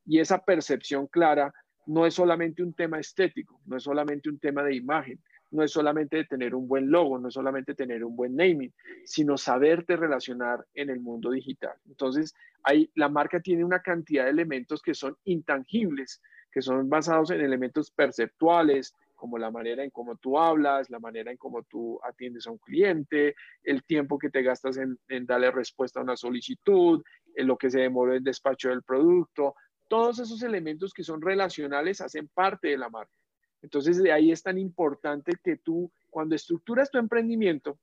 [0.05, 1.53] Y esa percepción clara
[1.87, 5.20] no es solamente un tema estético, no es solamente un tema de imagen,
[5.51, 8.73] no es solamente tener un buen logo, no es solamente tener un buen naming,
[9.05, 11.75] sino saberte relacionar en el mundo digital.
[11.89, 16.21] Entonces, ahí la marca tiene una cantidad de elementos que son intangibles,
[16.53, 21.31] que son basados en elementos perceptuales, como la manera en cómo tú hablas, la manera
[21.31, 26.01] en cómo tú atiendes a un cliente, el tiempo que te gastas en, darle respuesta
[26.01, 27.03] a una solicitud,
[27.35, 29.55] en lo que se demora el despacho del producto,
[29.89, 33.13] todos esos elementos que son relacionales hacen parte de la marca.
[33.62, 37.79] Entonces, de ahí es tan importante que tú, cuando estructuras tu emprendimiento,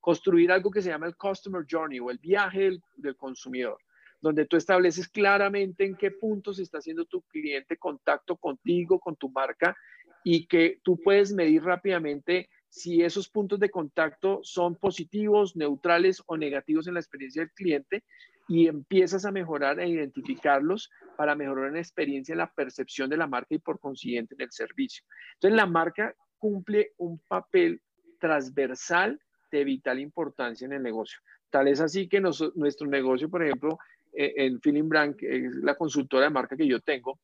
[0.00, 3.78] construir algo que se llama el Customer Journey o el viaje del, consumidor
[4.20, 9.28] donde tú estableces claramente en qué puntos está haciendo tu cliente contacto contigo, con tu
[9.28, 9.76] marca,
[10.24, 16.36] y que tú puedes medir rápidamente si esos puntos de contacto son positivos, neutrales o
[16.36, 18.02] negativos en la experiencia del cliente
[18.48, 23.54] y empiezas a mejorar e identificarlos para mejorar la experiencia, la percepción de la marca
[23.54, 25.04] y por consiguiente en el servicio.
[25.34, 27.80] Entonces la marca cumple un papel
[28.20, 31.18] transversal de vital importancia en el negocio.
[31.50, 33.78] Tal es así que nuestro negocio, por ejemplo,
[34.12, 37.18] eh, en Feeling Brand, es la consultora de marca que yo tengo,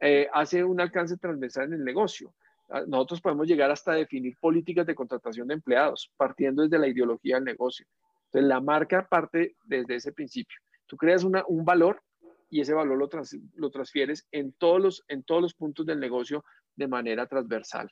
[0.00, 2.34] eh, hace un alcance transversal en el negocio.
[2.68, 7.36] Ah, nosotros podemos llegar hasta definir políticas de contratación de empleados, partiendo desde la ideología
[7.36, 7.86] del negocio.
[8.32, 10.58] Entonces, la marca parte desde ese principio.
[10.86, 12.02] Tú creas un valor
[12.48, 13.08] y ese valor lo,
[13.54, 17.90] lo transfieres en todos, los, en todos los puntos del negocio de manera transversal.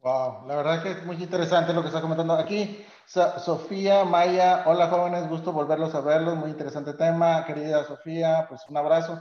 [0.00, 2.84] Wow, la verdad que es muy interesante lo que está comentando aquí.
[3.06, 8.76] Sofía, Maya, hola jóvenes, gusto volverlos a verlos, muy interesante tema, querida Sofía, pues un
[8.76, 9.20] abrazo.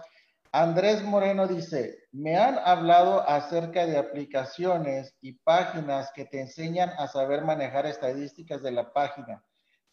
[0.52, 7.08] Andrés Moreno dice, me han hablado acerca de aplicaciones y páginas que te enseñan a
[7.08, 9.44] saber manejar estadísticas de la página,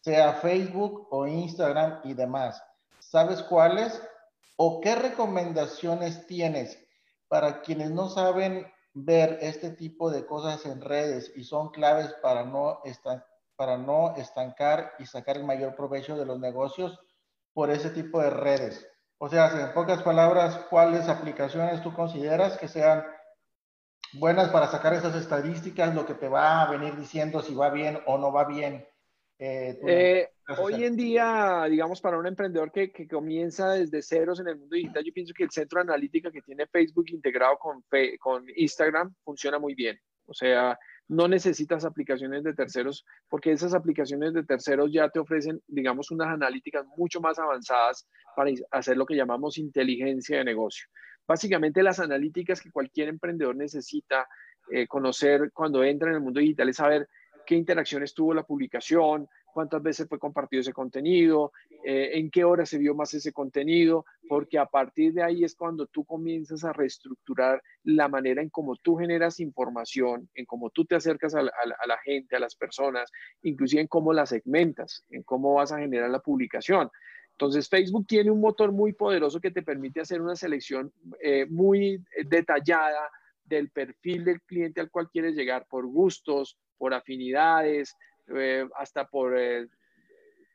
[0.05, 2.63] sea Facebook o Instagram y demás.
[2.99, 3.99] ¿Sabes cuáles?
[4.55, 6.77] ¿O qué recomendaciones tienes
[7.27, 12.43] para quienes no saben ver este tipo de cosas en redes y son claves para
[12.43, 12.81] no,
[13.55, 16.99] para no estancar y sacar el mayor provecho de los negocios
[17.55, 18.87] por ese tipo de redes?
[19.17, 23.03] O sea, en pocas palabras, ¿cuáles aplicaciones tú consideras que sean
[24.13, 27.99] buenas para sacar esas estadísticas, lo que te va a venir diciendo si va bien
[28.05, 28.85] o no va bien?
[29.37, 34.47] Eh, eh, hoy en día, digamos, para un emprendedor que, que, comienza desde ceros en
[34.47, 37.83] el mundo digital, yo pienso que el centro de analítica que tiene Facebook integrado con,
[38.19, 39.99] con Instagram funciona muy bien.
[40.27, 45.61] O sea, no necesitas aplicaciones de terceros porque esas aplicaciones de terceros ya te ofrecen,
[45.67, 50.87] digamos, unas analíticas mucho más avanzadas para hacer lo que llamamos inteligencia de negocio.
[51.27, 54.27] Básicamente las analíticas que cualquier emprendedor necesita
[54.71, 57.07] eh, conocer cuando entra en el mundo digital es saber
[57.45, 61.53] qué interacciones tuvo la publicación, cuántas veces fue compartido ese contenido,
[61.85, 65.55] eh, en qué hora se vio más ese contenido, porque a partir de ahí es
[65.55, 70.83] cuando tú comienzas a reestructurar la manera en cómo tú generas información, en cómo tú
[70.83, 73.09] te acercas a la, gente, a las personas,
[73.43, 76.89] inclusive en cómo las segmentas, en cómo vas a generar la publicación.
[77.31, 82.03] Entonces, Facebook tiene un motor muy poderoso que te permite hacer una selección eh, muy
[82.25, 83.09] detallada
[83.45, 87.95] del perfil del cliente al cual quieres llegar por gustos, por afinidades,
[88.35, 89.67] eh, hasta por eh,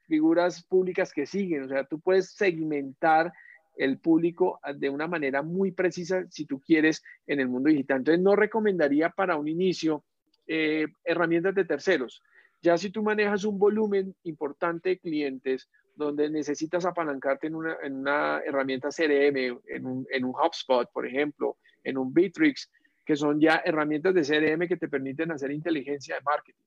[0.07, 1.65] figuras públicas que siguen.
[1.65, 3.33] O sea, tú puedes segmentar
[3.77, 7.99] el público de una manera muy precisa si tú quieres en el mundo digital.
[7.99, 10.05] Entonces, no recomendaría para un inicio
[10.47, 12.23] eh, herramientas de terceros.
[12.61, 17.95] Ya si tú manejas un volumen importante de clientes donde necesitas apalancarte en una, en
[17.97, 22.71] una herramienta CRM, en un, en un HubSpot, por ejemplo, en un Bitrix,
[23.11, 26.63] que son ya herramientas de CRM que te permiten hacer inteligencia de marketing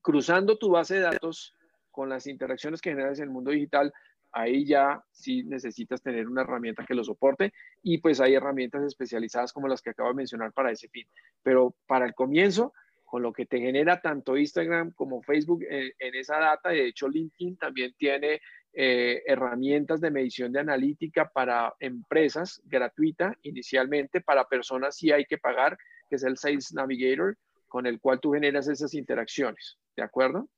[0.00, 1.52] cruzando tu base de datos
[1.90, 3.92] con las interacciones que generas en el mundo digital,
[4.34, 7.52] Ahí ya sí necesitas tener una herramienta que lo soporte
[7.82, 11.06] y pues hay herramientas especializadas como las que acabo de mencionar para ese fin.
[11.42, 12.72] Pero para el comienzo,
[13.04, 17.58] con lo que te genera tanto Instagram como Facebook en, esa data, de hecho LinkedIn
[17.58, 18.40] también tiene
[18.74, 25.38] eh, herramientas de medición de analítica para empresas gratuita inicialmente, para personas sí hay que
[25.38, 25.76] pagar,
[26.08, 27.36] que es el Sales Navigator,
[27.68, 29.78] con el cual tú generas esas interacciones.
[29.96, 30.48] ¿De acuerdo?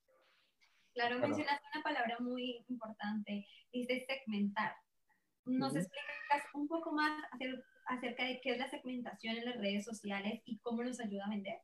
[0.94, 4.76] Claro, mencionaste una palabra muy importante, dice segmentar.
[5.44, 7.22] ¿Nos explicas un poco más
[7.86, 11.30] acerca de qué es la segmentación en las redes sociales y cómo nos ayuda a
[11.30, 11.58] vender?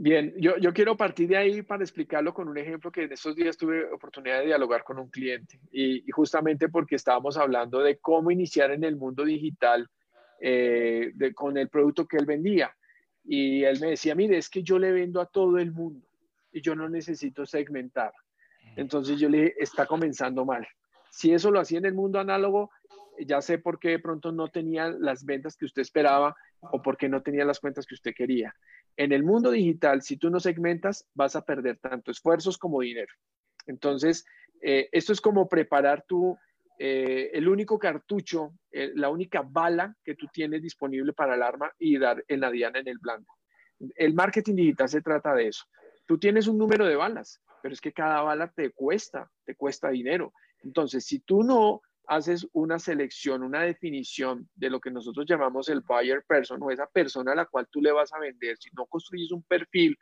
[0.00, 3.34] Bien, yo, yo, quiero partir de ahí para explicarlo con un ejemplo que en estos
[3.34, 8.30] días tuve oportunidad de dialogar con un cliente y, justamente porque estábamos hablando de cómo
[8.30, 9.90] iniciar en el mundo digital
[10.40, 12.72] eh, con el producto que él vendía.
[13.24, 16.06] Y él me decía, mire, es que yo le vendo a todo el mundo
[16.52, 18.12] y yo no necesito segmentar.
[18.76, 20.64] Entonces yo le dije, está comenzando mal.
[21.10, 22.70] Si eso lo hacía en el mundo análogo,
[23.26, 26.96] ya sé por qué de pronto no tenía las ventas que usted esperaba o por
[26.96, 28.54] qué no tenía las cuentas que usted quería.
[28.98, 33.14] En el mundo digital, si tú no segmentas, vas a perder tanto esfuerzos como dinero.
[33.68, 34.26] Entonces,
[34.60, 36.36] eh, esto es como preparar tú
[36.80, 41.72] eh, el único cartucho, eh, la única bala que tú tienes disponible para el arma
[41.78, 43.38] y dar en la diana en el blanco.
[43.94, 45.64] El marketing digital se trata de eso.
[46.04, 49.90] Tú tienes un número de balas, pero es que cada bala te cuesta, te cuesta
[49.90, 50.32] dinero.
[50.64, 55.80] Entonces, si tú no haces una selección, una definición de lo que nosotros llamamos el
[55.80, 58.86] buyer person o esa persona a la cual tú le vas a vender, si no
[58.86, 59.96] construyes un perfil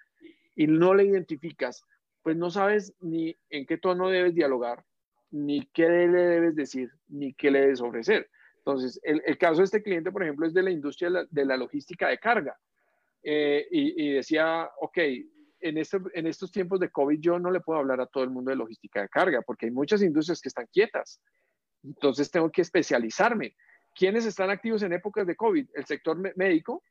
[0.55, 1.83] y no le identificas,
[2.23, 4.85] pues no sabes ni en qué tono debes dialogar,
[5.31, 8.31] ni qué le debes decir, ni qué le debes ofrecer.
[8.59, 12.09] Entonces, el, caso de este cliente, por ejemplo, es de la industria de la, logística
[12.09, 12.57] de carga.
[13.23, 14.99] Eh, y, y, decía, ok,
[15.61, 18.31] en, este, en estos tiempos de COVID yo no le puedo hablar a todo el
[18.31, 21.21] mundo de logística de carga porque hay muchas industrias que están quietas.
[21.83, 23.55] Entonces tengo que especializarme.
[23.95, 25.69] ¿Quiénes están activos en épocas de COVID?
[25.75, 26.83] El sector médico,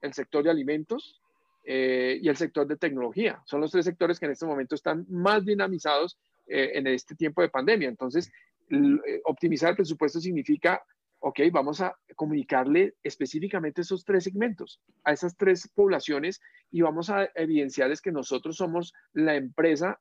[0.00, 1.20] el sector de alimentos
[1.66, 3.42] eh, y el sector de tecnología.
[3.46, 7.40] Son los tres sectores que en este momento están más dinamizados eh, en este tiempo
[7.40, 7.88] de pandemia.
[7.88, 8.30] Entonces,
[8.70, 10.82] eh, optimizar el presupuesto significa
[11.26, 16.38] ok, vamos a comunicarle específicamente esos tres segmentos, a esas tres poblaciones
[16.70, 19.98] y vamos a evidenciarles que nosotros somos la empresa,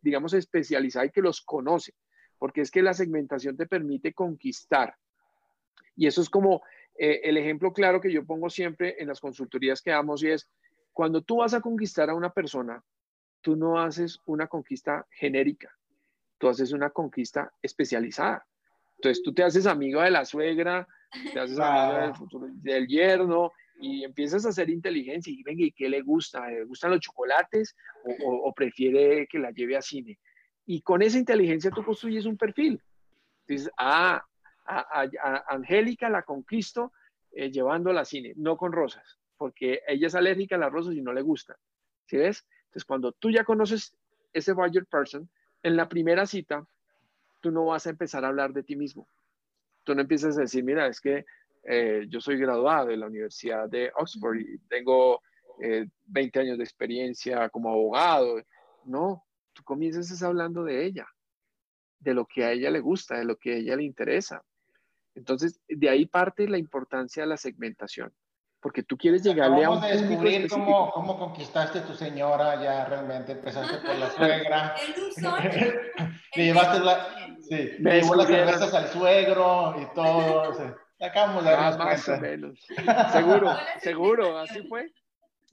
[0.00, 1.92] digamos, especializada y que los conoce,
[2.42, 4.96] porque es que la segmentación te permite conquistar.
[5.94, 6.60] Y eso es como
[6.98, 10.50] eh, el ejemplo claro que yo pongo siempre en las consultorías que damos y es,
[10.92, 12.82] cuando tú vas a conquistar a una persona,
[13.42, 15.70] tú no haces una conquista genérica,
[16.36, 18.44] tú haces una conquista especializada.
[18.96, 20.88] Entonces tú te haces amigo de la suegra,
[21.32, 26.02] te haces amigo del, yerno y empiezas a hacer inteligencia y venga, ¿y qué le
[26.02, 26.50] gusta?
[26.50, 27.76] ¿Le gustan los chocolates
[28.24, 30.18] o, prefiere que la lleve a cine?
[30.66, 32.80] Y con esa inteligencia tú construyes un perfil.
[33.46, 34.24] Dices, ah,
[34.64, 36.92] a, Angélica la conquisto
[37.32, 41.02] eh, llevándola a cine, no con rosas, porque ella es alérgica a las rosas y
[41.02, 41.56] no le gustan.
[42.06, 42.46] ¿Sí ves?
[42.64, 43.94] Entonces, cuando tú ya conoces
[44.32, 45.28] ese budget person,
[45.62, 46.66] en la primera cita,
[47.40, 49.06] tú no vas a empezar a hablar de ti mismo.
[49.84, 51.24] Tú no empiezas a decir, mira, es que
[51.64, 55.20] eh, yo soy graduado de la Universidad de Oxford y tengo
[56.06, 58.42] 20 eh, años de experiencia como abogado.
[58.84, 61.06] No, tú comienzas hablando de ella,
[61.98, 64.42] de lo que a ella le gusta, de lo que a ella le interesa.
[65.14, 68.12] Entonces, de ahí parte la importancia de la segmentación
[68.62, 72.84] porque tú quieres llegarle a un de descubrir cómo, cómo, conquistaste a tu señora, ya
[72.84, 74.74] realmente empezaste por la suegra.
[76.36, 80.52] Le llevaste la, sí, le llevó las cervezas al suegro y todo.
[81.00, 82.64] acabamos de dar más o menos.
[83.12, 84.92] Seguro, seguro, así fue.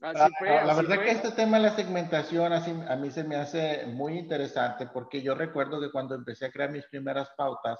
[0.00, 3.22] Así ah, fue, la verdad que este tema de la segmentación así, a mí se
[3.22, 7.78] me hace muy interesante porque yo recuerdo que cuando empecé a crear mis primeras pautas,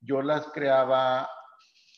[0.00, 1.28] yo las creaba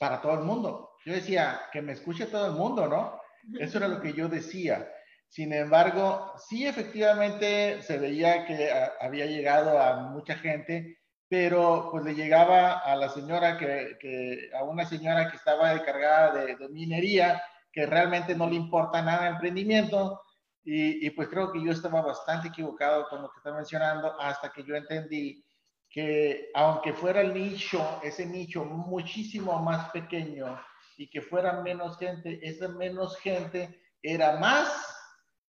[0.01, 0.96] para todo el mundo.
[1.05, 3.20] Yo decía, que me escuche todo el mundo, ¿no?
[3.59, 4.88] Eso era lo que yo decía.
[5.29, 8.70] Sin embargo, sí efectivamente se veía que
[9.01, 10.98] había llegado a mucha gente,
[11.29, 16.57] pero pues le llegaba a la señora que, a una señora que estaba encargada de,
[16.57, 17.43] de, minería,
[17.73, 20.20] que realmente no le importa nada el emprendimiento,
[20.64, 24.53] y, y, pues creo que yo estaba bastante equivocado con lo que está mencionando hasta
[24.53, 25.45] que yo entendí
[25.93, 30.59] que aunque fuera el nicho, ese nicho muchísimo más pequeño
[30.97, 34.73] y que fuera menos gente, esa menos gente era más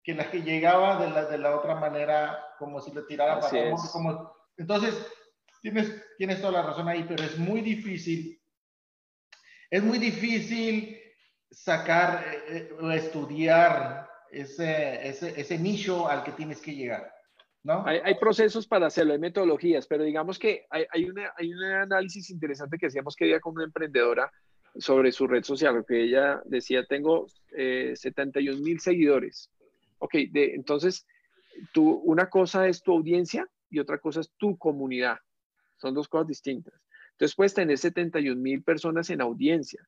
[0.04, 3.70] que la que llegaba de la, de la otra manera, como si le tirara para
[3.90, 4.94] como, Entonces,
[5.62, 8.40] tienes, tienes toda la razón ahí, pero es muy difícil,
[9.70, 11.00] es muy difícil
[11.50, 17.12] sacar eh, eh, o estudiar ese, ese, ese nicho al que tienes que llegar.
[17.62, 17.84] ¿no?
[17.84, 22.78] Hay, procesos para hacerlo, hay metodologías, pero digamos que hay, hay, hay un análisis interesante
[22.78, 24.30] que hacíamos que día con una emprendedora
[24.78, 29.50] sobre su red social, que ella decía, tengo 71 eh, mil seguidores.
[29.98, 31.06] Ok, de, entonces,
[31.72, 35.18] tú, una cosa es tu audiencia y otra cosa es tu comunidad.
[35.76, 36.74] Son dos cosas distintas.
[37.12, 39.80] Entonces puedes tener 71 mil personas en audiencia,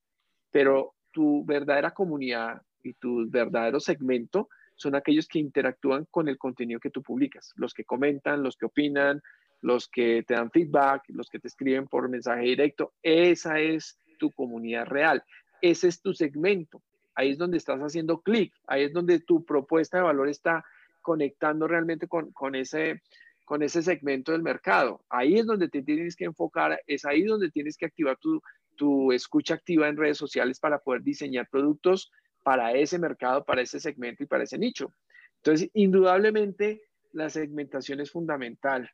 [0.51, 6.79] pero tu verdadera comunidad y tu verdadero segmento son aquellos que interactúan con el contenido
[6.79, 9.21] que tú publicas, los que comentan, los que opinan,
[9.63, 12.95] los que te dan feedback, los que te escriben por mensaje directo.
[13.03, 15.25] Esa es tu comunidad real.
[15.61, 16.85] Ese es tu segmento.
[17.17, 18.55] Ahí es donde estás haciendo clic.
[18.69, 20.65] Ahí es donde tu propuesta de valor está
[21.03, 23.03] conectando realmente con, ese,
[23.45, 25.05] con ese segmento del mercado.
[25.11, 26.81] Ahí es donde te tienes que enfocar.
[26.87, 28.41] Es ahí donde tienes que activar tu,
[28.79, 32.11] tu escucha activa en redes sociales para poder diseñar productos
[32.45, 34.95] para ese mercado, para ese segmento y para ese nicho.
[35.43, 36.81] Entonces, indudablemente,
[37.13, 38.89] la segmentación es fundamental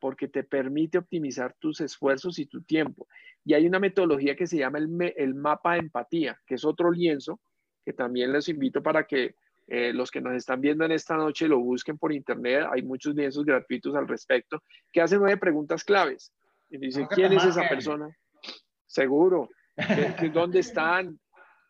[0.00, 3.06] porque te permite optimizar tus esfuerzos y tu tiempo.
[3.44, 7.40] Y hay una metodología que se llama el, mapa de empatía, que es otro lienzo
[7.84, 9.34] que también les invito para que
[9.68, 12.66] eh, los que nos están viendo en esta noche lo busquen por internet.
[12.70, 14.62] Hay muchos lienzos gratuitos al respecto
[14.92, 16.32] que hacen nueve preguntas claves.
[16.70, 18.14] Y dice, ¿quién es esa persona?
[18.88, 19.48] Seguro.
[20.34, 21.20] ¿Dónde están?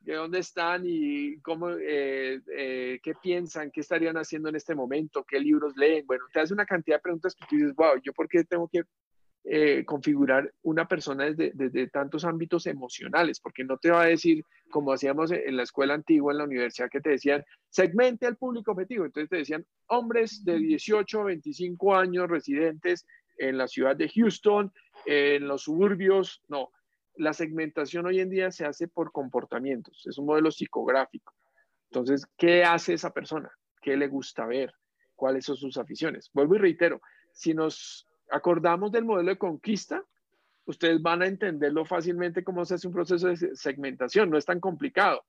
[0.08, 5.22] de dónde están y cómo, eh, eh, qué piensan, qué estarían haciendo en este momento,
[5.22, 6.06] qué libros leen.
[6.06, 8.68] Bueno, te hace una cantidad de preguntas que tú dices, wow, ¿yo por qué tengo
[8.68, 8.84] que
[9.44, 13.38] eh, configurar una persona desde, desde, tantos ámbitos emocionales?
[13.38, 16.88] Porque no te va a decir, como hacíamos en la escuela antigua, en la universidad,
[16.90, 19.04] que te decían, segmente al público objetivo.
[19.04, 23.04] Entonces te decían, hombres de 18 a 25 años residentes
[23.36, 24.72] en la ciudad de Houston,
[25.04, 26.42] en los suburbios.
[26.48, 26.70] No,
[27.18, 31.34] la segmentación hoy en día se hace por comportamientos, es un modelo psicográfico.
[31.90, 33.50] Entonces, ¿qué hace esa persona?
[33.80, 34.72] ¿Qué le gusta ver?
[35.14, 36.30] ¿Cuáles son sus aficiones?
[36.32, 37.00] Vuelvo y reitero,
[37.32, 40.04] si nos acordamos del modelo de conquista,
[40.66, 44.60] ustedes van a entenderlo fácilmente cómo se hace un proceso de segmentación, no es tan
[44.60, 45.24] complicado.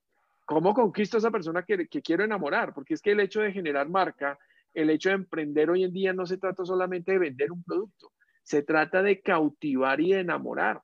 [0.46, 2.74] ¿Cómo conquisto a esa persona que, quiero enamorar?
[2.74, 4.38] Porque es que el hecho de generar marca,
[4.74, 8.12] el hecho de emprender hoy en día no se trata solamente de vender un producto,
[8.42, 10.82] se trata de cautivar y enamorar.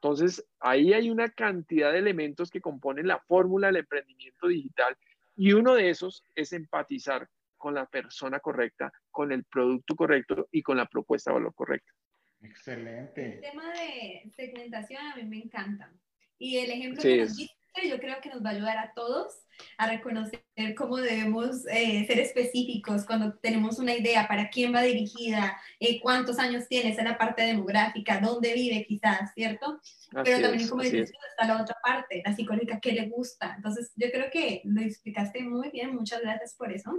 [0.00, 4.96] Entonces, ahí hay una cantidad de elementos que componen la fórmula del emprendimiento digital
[5.34, 10.62] y uno de esos es empatizar con la persona correcta, con el producto correcto y
[10.62, 11.92] con la propuesta de valor correcta.
[12.40, 13.34] Excelente.
[13.34, 15.92] El tema de segmentación a mí me encanta.
[16.38, 19.44] Y el ejemplo que nos yo creo que nos va a ayudar a todos
[19.76, 20.42] a reconocer
[20.76, 26.38] cómo debemos eh, ser específicos cuando tenemos una idea para quién va dirigida, eh, cuántos
[26.38, 29.80] años tiene, esa es la parte demográfica, dónde vive quizás, ¿cierto?
[30.24, 33.54] Pero también, como dices, está la otra parte, la psicológica, qué le gusta.
[33.56, 36.92] Entonces, yo creo que lo explicaste muy bien, muchas gracias por eso.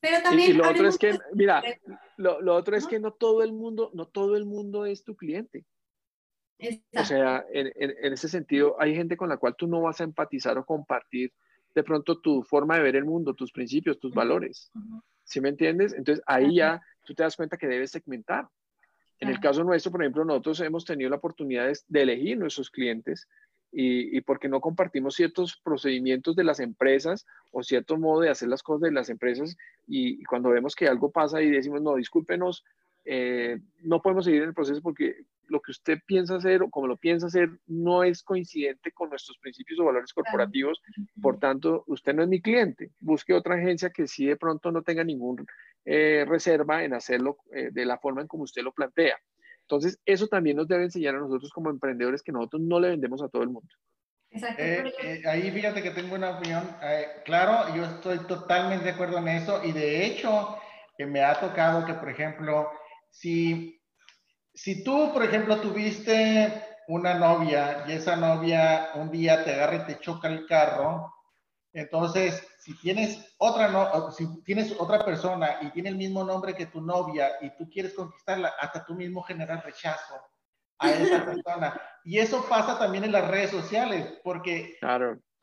[0.00, 0.50] Pero también...
[0.50, 1.62] Y, lo otro es que, mira,
[2.16, 5.16] lo, lo otro es que no todo el mundo, no todo el mundo es tu
[5.16, 5.64] cliente.
[6.94, 10.04] O sea, en, en, ese sentido, hay gente con la cual tú no vas a
[10.04, 11.32] empatizar o compartir
[11.74, 14.70] de pronto tu forma de ver el mundo, tus principios, tus valores.
[15.24, 15.92] ¿Sí me entiendes?
[15.92, 18.48] Entonces ahí ya tú te das cuenta que debes segmentar.
[19.20, 23.28] En el caso nuestro, por ejemplo, nosotros hemos tenido la oportunidad de, elegir nuestros clientes
[23.70, 28.48] y, y, porque no compartimos ciertos procedimientos de las empresas o cierto modo de hacer
[28.48, 29.56] las cosas de las empresas
[29.86, 32.64] y, y cuando vemos que algo pasa y decimos, no, discúlpenos,
[33.04, 36.86] eh, no podemos seguir en el proceso porque lo que usted piensa hacer o como
[36.86, 40.80] lo piensa hacer no es coincidente con nuestros principios o valores corporativos.
[41.20, 42.90] Por tanto, usted no es mi cliente.
[43.00, 45.44] Busque otra agencia que sí de pronto no tenga ninguna
[45.84, 49.16] eh, reserva en hacerlo eh, de la forma en como usted lo plantea.
[49.62, 53.22] Entonces, eso también nos debe enseñar a nosotros como emprendedores que nosotros no le vendemos
[53.22, 53.68] a todo el mundo.
[55.26, 56.64] ahí fíjate que tengo una opinión.
[57.24, 60.56] claro, yo estoy totalmente de acuerdo en eso y de hecho
[61.06, 62.70] me ha tocado que, por ejemplo,
[63.10, 63.79] si,
[64.54, 69.86] si tú, por ejemplo, tuviste una novia y esa novia un día te agarra y
[69.86, 71.12] te choca el carro,
[71.72, 76.66] entonces, si tienes otra, no, si tienes otra persona y tiene el mismo nombre que
[76.66, 80.20] tu novia y tú quieres conquistarla, hasta tú mismo generas rechazo
[80.78, 81.80] a esa persona.
[82.04, 84.78] Y eso pasa también en las redes sociales, porque,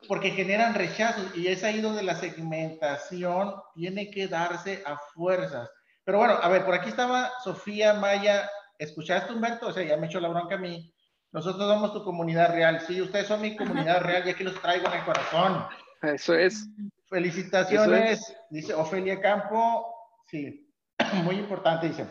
[0.06, 5.70] porque generan rechazos y es ahí donde la segmentación tiene que darse a fuerzas.
[6.04, 8.48] Pero bueno, a ver, por aquí estaba Sofía Maya.
[8.78, 9.66] ¿Escuchaste, Humberto?
[9.66, 10.94] O sea, ya me echó la bronca a mí.
[11.32, 12.80] Nosotros somos tu comunidad real.
[12.80, 15.66] Sí, ustedes son mi comunidad real y aquí los traigo en el corazón.
[16.02, 16.68] Eso es.
[17.08, 19.94] Felicitaciones, dice Ofelia Campo.
[20.26, 20.72] Sí,
[21.24, 22.06] muy importante, dice.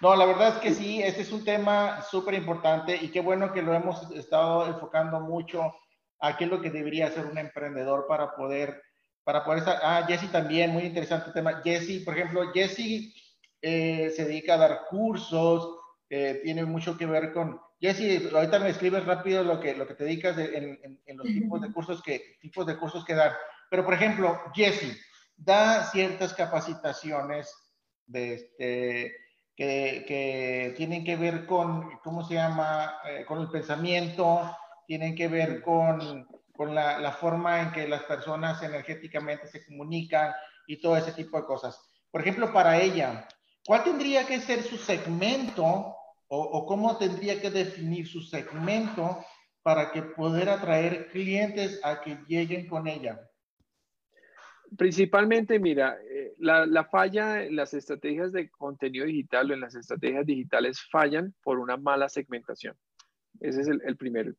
[0.00, 3.52] No, la verdad es que sí, este es un tema súper importante y qué bueno
[3.52, 5.74] que lo hemos estado enfocando mucho
[6.20, 8.80] a qué es lo que debería hacer un emprendedor para poder,
[9.24, 9.80] para poder estar.
[9.82, 11.60] Ah, Jesse también, muy interesante tema.
[11.64, 13.12] Jesse, por ejemplo, Jesse
[13.60, 15.77] eh, se dedica a dar cursos,
[16.10, 17.60] eh, tiene mucho que ver con...
[17.80, 21.60] Jessy, ahorita me escribes rápido lo que, lo que te dedicas en, en, los tipos
[21.60, 23.32] de cursos que, tipos de cursos que dan.
[23.70, 24.96] Pero, por ejemplo, Jessy
[25.36, 27.54] da ciertas capacitaciones
[28.06, 29.16] de este,
[29.54, 32.96] que, que, tienen que ver con, ¿cómo se llama?
[33.06, 34.56] Eh, con el pensamiento,
[34.86, 40.32] tienen que ver con, con la, la, forma en que las personas energéticamente se comunican
[40.66, 41.80] y todo ese tipo de cosas.
[42.10, 43.28] Por ejemplo, para ella,
[43.64, 45.94] ¿cuál tendría que ser su segmento
[46.28, 49.18] o, cómo tendría que definir su segmento
[49.62, 53.20] para que poder atraer clientes a que lleguen con ella?
[54.76, 59.74] Principalmente, mira, eh, la, la, falla en las estrategias de contenido digital o en las
[59.74, 62.76] estrategias digitales fallan por una mala segmentación.
[63.40, 64.34] Ese es el primer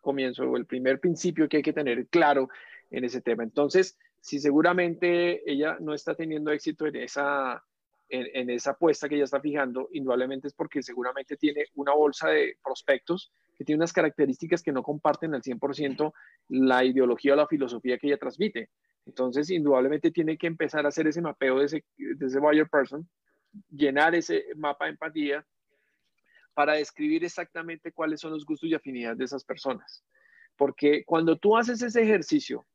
[0.00, 2.48] comienzo o el primer principio que hay que tener claro
[2.90, 3.42] en ese tema.
[3.42, 7.64] Entonces, si seguramente ella no está teniendo éxito en esa,
[8.10, 12.56] en, esa apuesta que ella está fijando, indudablemente es porque seguramente tiene una bolsa de
[12.62, 16.12] prospectos que tiene unas características que no comparten al 100%
[16.48, 18.70] la ideología o la filosofía que ella transmite.
[19.06, 23.08] Entonces, indudablemente tiene que empezar a hacer ese mapeo de ese, de ese buyer person,
[23.70, 25.46] llenar ese mapa de empatía
[26.54, 30.04] para describir exactamente cuáles son los gustos y afinidades de esas personas.
[30.56, 32.66] Porque cuando tú haces ese ejercicio,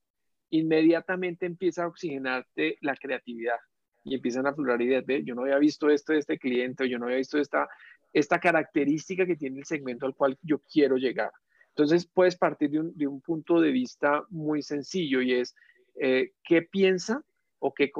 [0.50, 3.60] inmediatamente empieza a oxigenarte la creatividad
[4.06, 6.88] y empiezan a aflorar ideas de, yo no había visto esto de este cliente, o
[6.88, 7.68] yo no había visto esta,
[8.14, 11.32] esta característica que tiene el segmento al cual yo quiero llegar.
[11.70, 15.56] Entonces puedes partir de un, de un punto de vista muy sencillo y es
[16.00, 17.22] eh, qué piensa
[17.60, 17.92] o qué,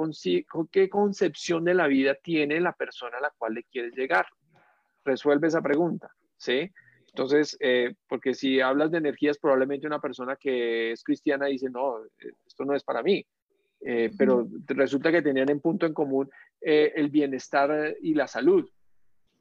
[0.70, 4.26] qué concepción de la vida tiene la persona a la cual le quieres llegar
[5.04, 6.70] resuelve esa pregunta, ¿sí?
[7.08, 12.00] Entonces, eh, porque si hablas de energías, probablemente una persona que es cristiana dice, no,
[12.46, 13.24] esto no es para mí.
[13.80, 18.68] Eh, pero resulta que tenían en punto en común eh, el bienestar y la salud.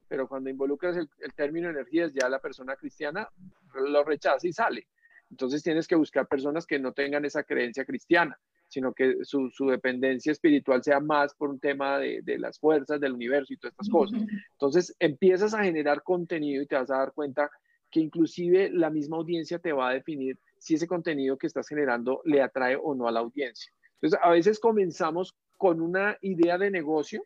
[0.08, 3.28] Pero cuando involucras el, el, término energías, ya la persona cristiana
[3.74, 4.88] lo rechaza y sale.
[5.32, 9.68] Entonces tienes que buscar personas que no tengan esa creencia cristiana sino que su, su,
[9.68, 13.74] dependencia espiritual sea más por un tema de, de, las fuerzas del universo y todas
[13.74, 14.22] estas cosas.
[14.52, 17.50] Entonces empiezas a generar contenido y te vas a dar cuenta
[17.92, 22.22] que inclusive la misma audiencia te va a definir si ese contenido que estás generando
[22.26, 23.72] le atrae o no a la audiencia.
[23.96, 27.26] Entonces a veces comenzamos con una idea de negocio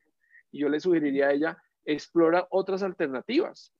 [0.51, 3.73] y yo le sugeriría a ella, explora otras alternativas,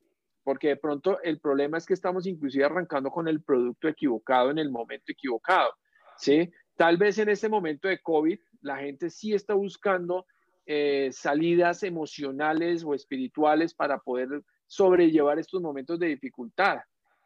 [0.44, 4.58] porque de pronto el problema es que estamos inclusive arrancando con el producto equivocado en
[4.58, 5.72] el momento equivocado.
[6.18, 6.52] ¿sí?
[6.76, 10.26] Tal vez en este momento de COVID la gente sí está buscando
[10.66, 16.78] eh, salidas emocionales o espirituales para poder sobrellevar estos momentos de dificultad,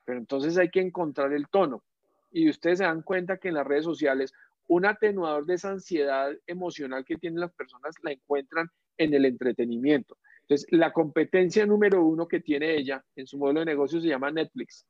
[0.05, 1.83] pero entonces hay que encontrar el tono.
[2.31, 4.33] Y ustedes se dan cuenta que en las redes sociales
[4.73, 10.17] un atenuador de esa ansiedad emocional que tienen las personas la encuentran en el entretenimiento.
[10.41, 14.31] Entonces, la competencia número uno que tiene ella en su modelo de negocio se llama
[14.31, 14.85] Netflix.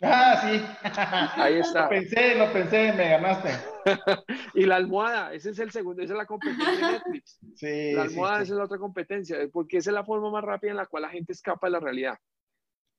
[0.00, 1.40] Ah, sí.
[1.40, 1.84] Ahí está.
[1.84, 3.50] Lo pensé, lo pensé, me ganaste.
[4.54, 7.38] y la almohada, ese es el segundo, esa es la competencia de Netflix.
[7.54, 10.44] Sí, la almohada sí, esa es la otra competencia, porque esa es la forma más
[10.44, 12.18] rápida en la cual la gente escapa de la realidad.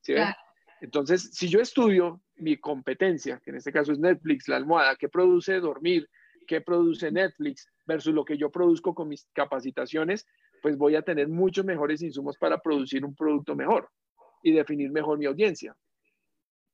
[0.02, 0.36] ¿Sí claro.
[0.84, 5.08] Entonces, si yo estudio mi competencia, que en este caso es Netflix, la almohada, ¿qué
[5.08, 6.10] produce dormir?
[6.46, 10.26] ¿Qué produce Netflix versus lo que yo produzco con mis capacitaciones?
[10.62, 13.90] Pues voy a tener muchos mejores insumos para producir un producto mejor
[14.44, 15.76] y definir mejor mi audiencia.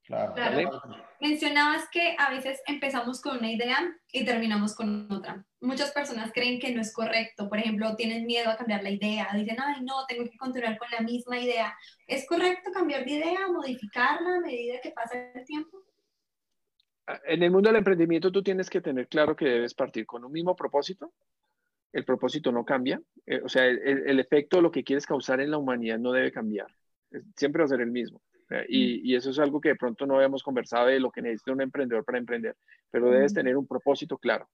[0.09, 0.81] Claro, claro.
[1.21, 3.77] Mencionabas que a veces empezamos con una idea
[4.11, 5.45] y terminamos con otra.
[5.61, 9.29] Muchas personas creen que no es correcto, por ejemplo, tienen miedo a cambiar la idea,
[9.35, 11.77] dicen, ay, no, tengo que continuar con la misma idea.
[12.07, 15.77] ¿Es correcto cambiar de idea, modificarla a medida que pasa el tiempo?
[17.25, 20.31] En el mundo del emprendimiento tú tienes que tener claro que debes partir con un
[20.31, 21.13] mismo propósito.
[21.91, 23.01] El propósito no cambia.
[23.25, 26.31] Eh, o sea, el, el efecto, lo que quieres causar en la humanidad no debe
[26.31, 26.67] cambiar.
[27.35, 28.21] Siempre va a ser el mismo.
[28.67, 31.51] Y, y, eso es algo que de pronto no habíamos conversado de lo que necesita
[31.51, 32.55] un emprendedor para emprender,
[32.89, 34.49] pero debes tener un propósito claro.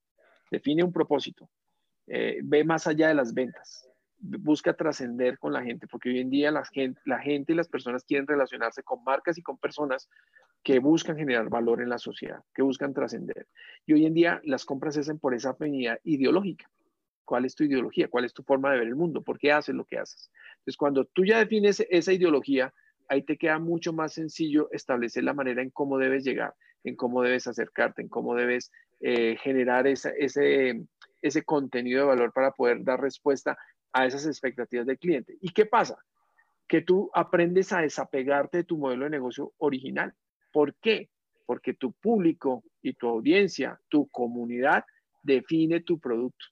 [0.52, 1.50] Define un propósito.
[2.08, 3.90] Eh, ve más allá de las ventas.
[4.18, 7.70] Busca trascender con la gente, porque hoy en día la gente, la gente y las
[7.70, 10.10] personas quieren relacionarse con marcas y con personas
[10.66, 13.46] que buscan generar valor en la sociedad, que buscan trascender.
[13.86, 16.68] Y hoy en día las compras se hacen por esa afinidad ideológica.
[17.24, 18.08] ¿Cuál es tu ideología?
[18.08, 19.22] ¿Cuál es tu forma de ver el mundo?
[19.22, 20.32] ¿Por qué haces lo que haces?
[20.58, 22.74] Entonces, cuando tú ya defines esa ideología,
[23.08, 27.22] ahí te queda mucho más sencillo establecer la manera en cómo debes llegar, en cómo
[27.22, 33.00] debes acercarte, en cómo debes eh, generar ese, ese contenido de valor para poder dar
[33.00, 33.56] respuesta
[33.94, 35.38] a esas expectativas del cliente.
[35.42, 36.00] ¿Y qué pasa?
[36.68, 40.16] Que tú aprendes a desapegarte de tu modelo de negocio original.
[40.56, 41.10] ¿Por qué?
[41.46, 44.86] Porque tu público y tu audiencia, tu comunidad,
[45.22, 46.46] define tu producto.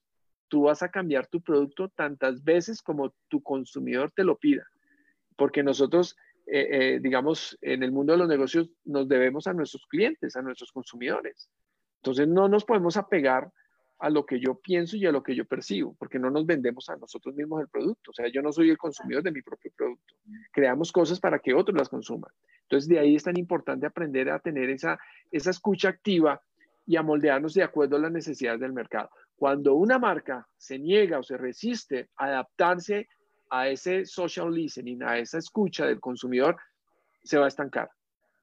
[0.50, 4.68] tú vas a cambiar tu producto tantas veces como tu consumidor te lo pida.
[5.38, 9.86] Porque nosotros, eh, eh, digamos, en el mundo de los negocios nos debemos a nuestros
[9.88, 11.50] clientes, a nuestros consumidores.
[12.02, 13.50] Entonces no nos podemos apegar
[14.04, 16.90] a lo que yo pienso y a lo que yo percibo, porque no nos vendemos
[16.90, 18.12] a nosotros mismos el producto.
[18.12, 20.16] O sea, yo no soy el consumidor de mi propio producto.
[20.52, 22.30] Creamos cosas para que otros las consuman.
[22.64, 25.00] Entonces, de ahí es tan importante aprender a tener esa,
[25.32, 26.42] esa escucha activa
[26.86, 29.10] y a moldearnos de acuerdo a las necesidades del mercado.
[29.38, 33.08] Cuando una marca se niega o se resiste a adaptarse
[33.52, 36.58] a ese social listening, a esa escucha del consumidor,
[37.24, 37.90] se va a estancar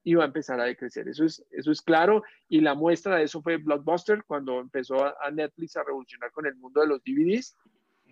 [0.03, 1.09] y va a empezar a decrecer.
[1.09, 5.30] Eso es, eso es claro y la muestra de eso fue Blockbuster cuando empezó a,
[5.30, 7.57] Netflix a revolucionar con el mundo de los DVDs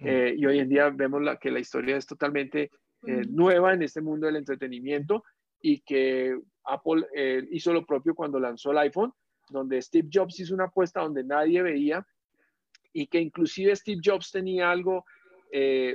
[0.00, 2.70] eh, y hoy en día vemos la, que la historia es totalmente
[3.06, 5.24] eh, nueva en este mundo del entretenimiento
[5.60, 9.12] y que Apple eh, hizo lo propio cuando lanzó el iPhone,
[9.48, 12.06] donde Steve Jobs hizo una apuesta donde nadie veía
[12.92, 15.04] y que inclusive Steve Jobs tenía algo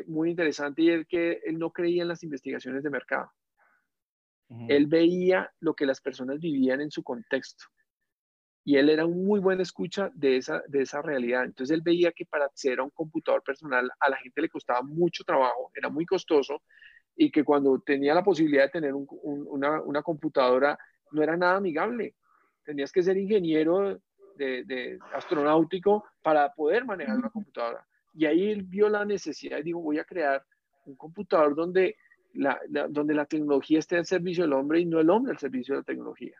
[0.08, 3.30] muy interesante y es que él no creía en las investigaciones de mercado.
[4.68, 7.66] Él veía lo que las personas vivían en su contexto.
[8.66, 11.44] Y él era un muy buen escucha de esa, de esa realidad.
[11.44, 14.82] Entonces él veía que para acceder a un computador personal a la gente le costaba
[14.82, 16.62] mucho trabajo, era muy costoso,
[17.16, 20.78] y que cuando tenía la posibilidad de tener una, una, computadora
[21.12, 22.16] no era nada amigable.
[22.64, 24.00] Tenías que ser ingeniero
[24.36, 27.86] de, de, astronáutico para poder manejar una computadora.
[28.14, 30.44] Y ahí él vio la necesidad y dijo, voy a crear
[30.86, 31.98] un computador donde
[32.34, 32.60] la,
[32.90, 35.82] donde la tecnología esté al servicio del hombre y no el hombre al servicio de
[35.82, 36.36] la tecnología.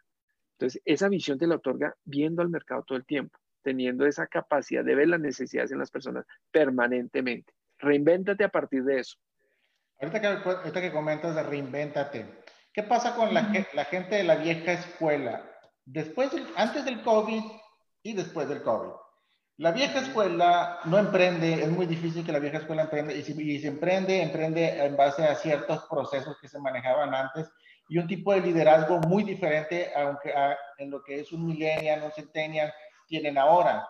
[0.54, 4.84] Entonces, esa visión te la otorga viendo al mercado todo el tiempo, teniendo esa capacidad
[4.84, 7.54] de ver las necesidades en las personas permanentemente.
[7.80, 9.18] Reinvéntate a partir de eso.
[10.00, 14.36] Ahorita que, ahorita que comentas de reinvéntate, ¿qué pasa con la, la gente de la
[14.36, 15.50] vieja escuela?
[15.86, 17.44] Después, antes del COVID
[18.04, 19.03] y después del COVID.
[19.58, 23.60] La vieja escuela no emprende, es muy difícil que la vieja escuela emprende, y si,
[23.60, 27.52] se emprende, emprende en base a ciertos procesos que se manejaban antes
[27.88, 30.34] y un tipo de liderazgo muy diferente aunque
[30.80, 32.74] en lo que es un millennial, un centennial
[33.08, 33.88] tienen ahora.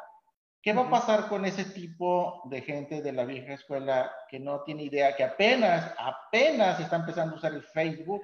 [0.62, 4.64] ¿Qué va a pasar con ese tipo de gente de la vieja escuela que no
[4.64, 8.22] tiene idea, que apenas, apenas está empezando a usar el Facebook,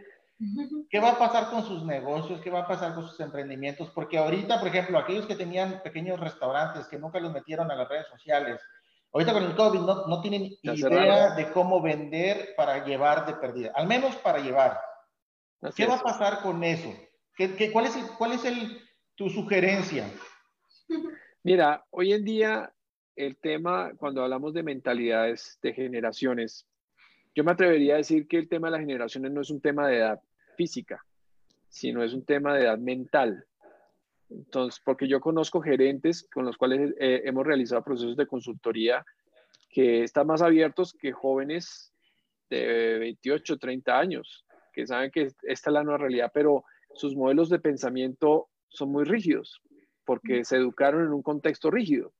[0.89, 2.39] ¿Qué va a pasar con sus negocios?
[2.41, 3.89] ¿Qué va a pasar con sus emprendimientos?
[3.89, 7.89] Porque ahorita, por ejemplo, aquellos que tenían pequeños restaurantes que nunca los metieron a las
[7.89, 8.61] redes sociales,
[9.11, 13.71] ahorita con el COVID no, no tienen idea de cómo vender para llevar de pérdida,
[13.75, 14.79] al menos para llevar.
[15.75, 16.89] ¿Qué va a pasar con eso?
[17.35, 18.81] ¿Qué, qué, cuál es, el, cuál es el,
[19.15, 20.05] tu sugerencia?
[21.43, 22.73] Mira, hoy en día
[23.17, 26.65] el tema, cuando hablamos de mentalidades, de generaciones,
[27.35, 29.85] yo me atrevería a decir que el tema de las generaciones no es un tema
[29.87, 30.21] de edad
[30.59, 31.05] física,
[31.69, 33.45] sino es un tema de edad mental.
[34.29, 39.05] Entonces, porque yo conozco gerentes con los cuales eh, hemos realizado procesos de consultoría
[39.69, 41.93] que están más abiertos que jóvenes
[42.49, 47.49] de 28, 30 años, que saben que esta es la nueva realidad, pero sus modelos
[47.49, 49.61] de pensamiento son muy rígidos,
[50.03, 52.11] porque se educaron en un contexto rígido.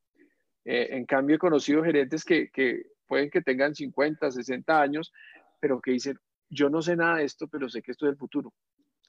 [0.64, 5.12] Eh, en cambio, he conocido gerentes que, que pueden que tengan 50, 60 años,
[5.60, 6.18] pero que dicen,
[6.50, 8.54] yo no sé nada de esto, pero sé que esto es el futuro.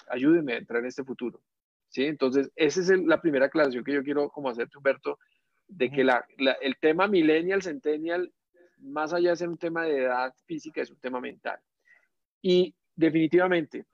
[0.08, 1.42] Ayúdeme a entrar en este futuro.
[1.88, 2.04] ¿Sí?
[2.04, 5.18] Entonces, esa es la primera aclaración que yo quiero como hacerte, Humberto,
[5.66, 6.24] de que la,
[6.60, 8.32] el tema millennial, centennial,
[8.78, 11.58] más allá de ser un tema de edad física, es un tema mental.
[12.42, 13.86] Y definitivamente,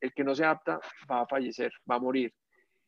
[0.00, 0.80] el que no se adapta
[1.10, 2.32] va a fallecer, va a morir.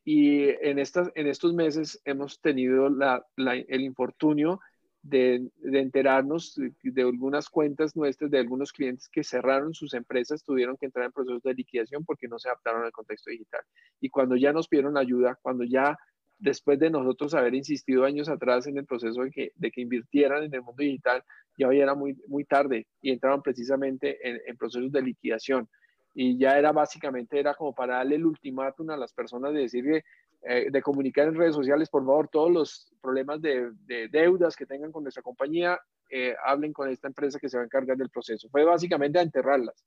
[0.05, 4.59] Y en, estas, en estos meses hemos tenido la, el infortunio
[5.03, 10.85] de, enterarnos de, algunas cuentas nuestras, de algunos clientes que cerraron sus empresas, tuvieron que
[10.85, 13.61] entrar en procesos de liquidación porque no se adaptaron al contexto digital.
[13.99, 15.97] Y cuando ya nos pidieron ayuda, cuando ya
[16.39, 20.43] después de nosotros haber insistido años atrás en el proceso de que, de que invirtieran
[20.43, 21.21] en el mundo digital,
[21.57, 25.69] ya hoy era muy, muy tarde y entraron precisamente en, en procesos de liquidación
[26.15, 30.05] y ya era básicamente, era como para darle el ultimátum a las personas de decirle,
[30.45, 33.71] eh, de comunicar en redes sociales, por favor, todos los problemas de,
[34.11, 35.79] deudas que tengan con nuestra compañía,
[36.09, 38.49] eh, hablen con esta empresa que se va a encargar del proceso.
[38.49, 39.85] Fue básicamente a enterrarlas.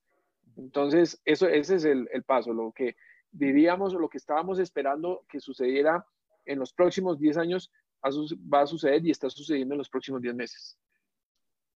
[0.56, 2.96] Entonces, eso, ese es el, paso, lo que
[3.32, 6.06] vivíamos lo que estábamos esperando que sucediera
[6.46, 7.70] en los próximos 10 años
[8.02, 10.78] va a suceder y está sucediendo en los próximos 10 meses.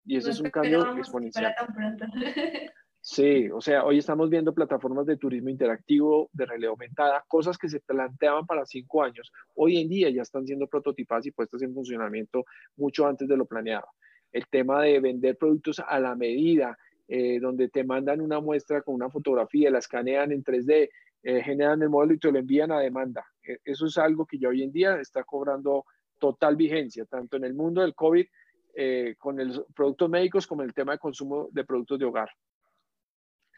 [0.06, 1.54] Y eso es un cambio exponencial.
[3.02, 7.70] Sí, o sea, hoy estamos viendo plataformas de turismo interactivo, de realidad aumentada, cosas que
[7.70, 11.72] se planteaban para cinco años, hoy en día ya están siendo prototipadas y puestas en
[11.72, 12.44] funcionamiento
[12.76, 13.86] mucho antes de lo planeado.
[14.30, 16.76] El tema de vender productos a la medida,
[17.08, 20.90] eh, donde te mandan una muestra con una fotografía, la escanean en 3D,
[21.22, 23.24] eh, generan el modelo y te lo envían a demanda.
[23.42, 25.86] E, eso es algo que ya hoy en día está cobrando
[26.18, 28.26] total vigencia, tanto en el mundo del COVID
[28.74, 32.30] eh, con los productos médicos como el tema de consumo de productos de hogar.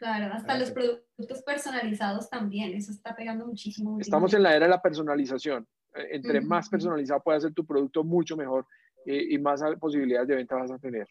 [0.03, 3.97] Claro, hasta los productos personalizados también, eso está pegando muchísimo.
[4.01, 5.65] Estamos en la era de la personalización.
[5.95, 8.67] Eh, entre más personalizado pueda ser tu producto, mucho mejor
[9.05, 11.07] eh, y más posibilidades de venta vas a tener.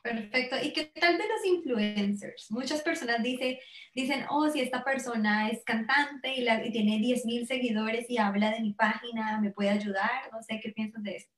[0.00, 0.54] Perfecto.
[0.62, 2.52] ¿Y qué tal de los influencers?
[2.52, 3.56] Muchas personas dicen,
[3.92, 8.52] dicen oh, si esta persona es cantante y, la, y tiene 10.000 seguidores y habla
[8.52, 10.30] de mi página, ¿me puede ayudar?
[10.30, 11.28] No sé, ¿qué piensas de eso?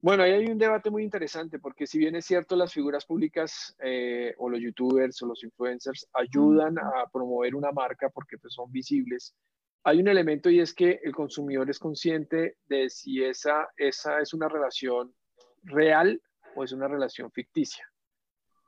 [0.00, 3.74] Bueno, ahí hay un debate muy interesante porque si bien es cierto las figuras públicas
[3.80, 8.70] eh, o los youtubers o los influencers ayudan a promover una marca porque pues, son
[8.70, 9.34] visibles,
[9.82, 14.32] hay un elemento y es que el consumidor es consciente de si esa, esa es
[14.34, 15.12] una relación
[15.64, 16.22] real
[16.54, 17.84] o es una relación ficticia.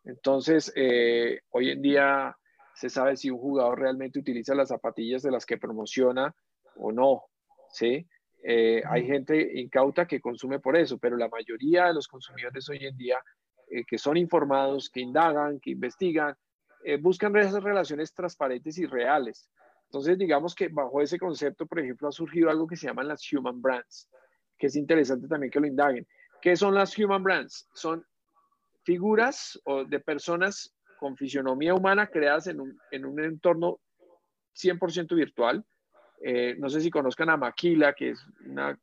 [0.05, 2.37] Entonces, eh, hoy en día
[2.75, 6.35] se sabe si un jugador realmente utiliza las zapatillas de las que promociona
[6.77, 7.25] o no,
[7.71, 8.09] ¿sí?
[8.43, 12.87] Eh, hay gente incauta que consume por eso, pero la mayoría de los consumidores hoy
[12.87, 13.19] en día
[13.69, 16.35] eh, que son informados, que indagan, que investigan,
[16.85, 19.49] eh, buscan esas relaciones transparentes y reales.
[19.85, 23.31] Entonces, digamos que bajo ese concepto, por ejemplo, ha surgido algo que se llaman las
[23.33, 24.09] human brands,
[24.59, 26.07] que es interesante también que lo indaguen.
[26.41, 27.69] ¿Qué son las human brands?
[27.75, 28.05] Son
[28.85, 33.79] figuras o de personas con fisionomía humana creadas en un, en un entorno
[34.55, 35.65] 100% virtual,
[36.21, 38.79] eh, no sé si conozcan a Maquila, que es una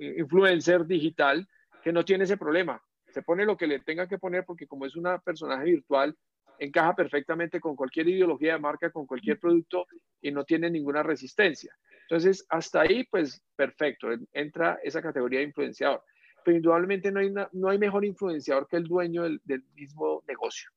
[0.00, 1.46] influencer digital,
[1.82, 2.82] que no tiene ese problema.
[3.08, 6.16] Se pone lo que le tenga que poner porque como es una personaje virtual,
[6.58, 9.86] encaja perfectamente con cualquier ideología de marca, con cualquier producto
[10.20, 11.76] y no tiene ninguna resistencia.
[12.02, 16.02] Entonces, hasta ahí, pues perfecto, entra esa categoría de influenciador.
[16.44, 20.70] Pero indudablemente no hay, no hay mejor influenciador que el dueño del, del mismo negocio.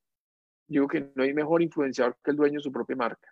[0.68, 3.31] Digo que no hay mejor influenciador que el dueño de su propia marca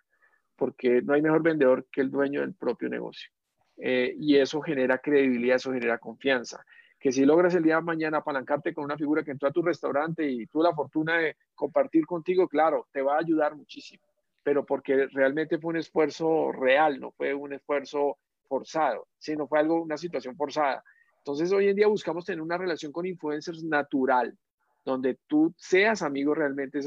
[0.60, 3.30] porque no hay mejor vendedor que el dueño del propio negocio.
[3.78, 6.62] Eh, y eso genera credibilidad, eso genera confianza.
[6.98, 9.62] Que si logras el día de mañana apalancarte con una figura que entró a tu
[9.62, 14.04] restaurante y tuvo la fortuna de compartir contigo, claro, te va a ayudar muchísimo,
[14.42, 19.80] pero porque realmente fue un esfuerzo real, no fue un esfuerzo forzado, sino fue algo,
[19.80, 20.84] una situación forzada.
[21.16, 24.36] Entonces hoy en día buscamos tener una relación con influencers natural,
[24.84, 26.80] donde tú seas amigo realmente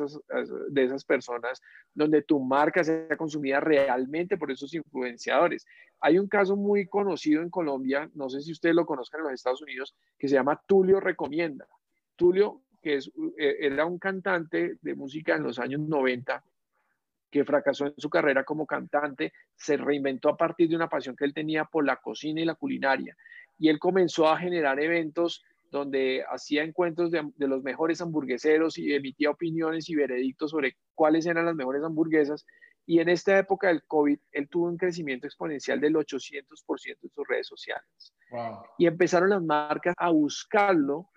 [0.70, 1.62] de esas personas,
[1.94, 5.66] donde tu marca sea consumida realmente por esos influenciadores.
[6.00, 9.34] Hay un caso muy conocido en Colombia, no sé si ustedes lo conozcan en los
[9.34, 11.68] Estados Unidos, que se llama Tulio Recomienda.
[12.16, 16.44] Tulio, que eh, era un cantante de música en los años 90,
[17.32, 21.26] que fracasó en su carrera como cantante, se reinventó a partir de una pasión que
[21.26, 23.16] él tenía por la cocina y la culinaria.
[23.58, 29.32] Y él comenzó a generar eventos donde hacía encuentros de, los mejores hamburgueseros y emitía
[29.32, 32.46] opiniones y veredictos sobre cuáles eran las mejores hamburguesas.
[32.86, 37.28] Y en esta época del COVID, él tuvo un crecimiento exponencial del 800% en sus
[37.28, 38.14] redes sociales.
[38.78, 41.10] Y empezaron las marcas a buscarlo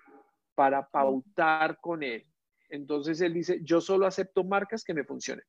[0.54, 2.24] para pautar con él.
[2.70, 5.44] Entonces él dice, yo solo acepto marcas que me funcionen.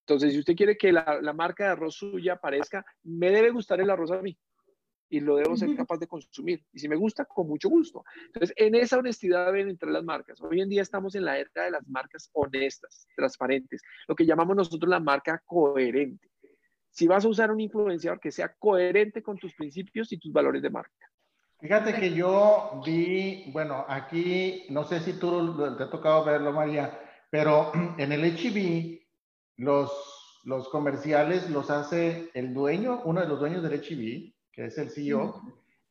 [0.00, 3.80] Entonces, si usted quiere que la, la marca de arroz suya aparezca, me debe gustar
[3.80, 4.36] el arroz a mí
[5.08, 6.64] y lo debo ser capaz de consumir.
[6.72, 8.04] Y si me gusta, con mucho gusto.
[8.26, 10.40] Entonces, en esa honestidad deben entrar las marcas.
[10.40, 14.56] Hoy en día estamos en la era de las marcas honestas, transparentes, lo que llamamos
[14.56, 16.28] nosotros la marca coherente.
[16.90, 20.62] Si vas a usar un influenciador que sea coherente con tus principios y tus valores
[20.62, 21.10] de marca.
[21.58, 26.98] Fíjate que yo vi, bueno, aquí, no sé si tú te ha tocado verlo, María,
[27.30, 29.00] pero en el HB,
[29.58, 34.78] los, los comerciales los hace el dueño, uno de los dueños del HB, que es
[34.78, 35.40] el CEO,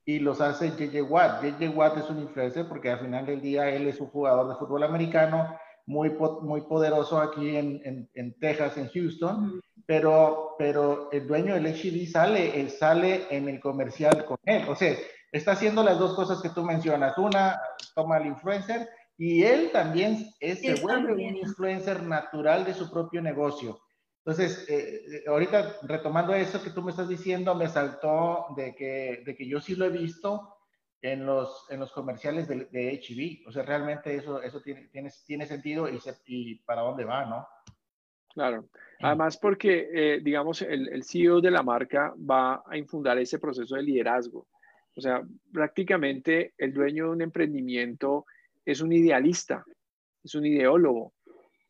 [0.03, 1.43] y los hace JJ Watt.
[1.43, 4.55] JJ Watt es un influencer porque al final del día él es un jugador de
[4.55, 5.55] fútbol americano
[5.85, 6.09] muy,
[6.41, 12.59] muy poderoso aquí en, en, Texas, en Houston, pero, pero el dueño del HB sale,
[12.59, 14.65] él sale en el comercial con él.
[14.67, 14.95] O sea,
[15.31, 17.15] está haciendo las dos cosas que tú mencionas.
[17.19, 17.61] Una,
[17.93, 23.21] toma el influencer y él también es, se vuelve un influencer natural de su propio
[23.21, 23.79] negocio.
[24.25, 29.21] Entonces, eh, eh, ahorita retomando eso que tú me estás diciendo, me saltó de que,
[29.23, 30.57] de que yo sí lo he visto
[30.99, 33.47] en los, en los comerciales de, de HB.
[33.47, 37.47] O sea, realmente eso, eso tiene, tiene, tiene sentido y, y para dónde va, ¿no?
[38.33, 38.67] Claro.
[39.01, 43.75] Además, porque, eh, digamos, el, el, CEO de la marca va a infundar ese proceso
[43.75, 44.47] de liderazgo.
[44.95, 45.21] O sea,
[45.53, 48.25] prácticamente el dueño de un emprendimiento
[48.65, 49.63] es un idealista,
[50.23, 51.13] es un ideólogo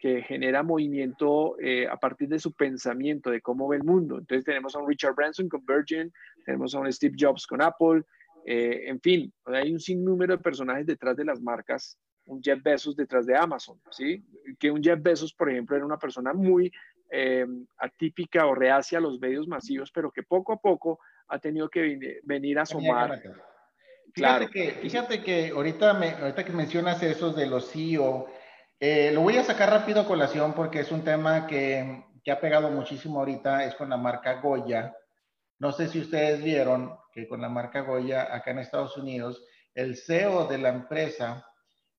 [0.06, 4.20] que genera movimiento eh, a partir de su pensamiento, de cómo ve el mundo.
[4.20, 6.14] Entonces tenemos a un Richard Branson con Virgin,
[6.46, 8.04] tenemos a un Steve Jobs con Apple,
[8.46, 11.98] eh, en fin, hay un sinnúmero de personajes detrás de las marcas,
[12.28, 14.24] un Jeff Bezos detrás de Amazon, ¿sí?
[14.60, 16.72] Que un Jeff Bezos, por ejemplo, era una persona muy
[17.10, 17.48] eh,
[17.80, 21.00] atípica o reacia a los medios masivos, pero que poco a poco
[21.30, 23.20] ha tenido que venir a asomar
[24.14, 28.28] Fíjate, que, fíjate que ahorita, me, ahorita que mencionas eso de los CEO,
[28.88, 32.40] eh, lo voy a sacar rápido a colación porque es un tema que, que ha
[32.40, 34.96] pegado muchísimo ahorita, es con la marca Goya.
[35.58, 39.98] No sé si ustedes vieron que con la marca Goya acá en Estados Unidos, el
[39.98, 41.48] CEO de la empresa,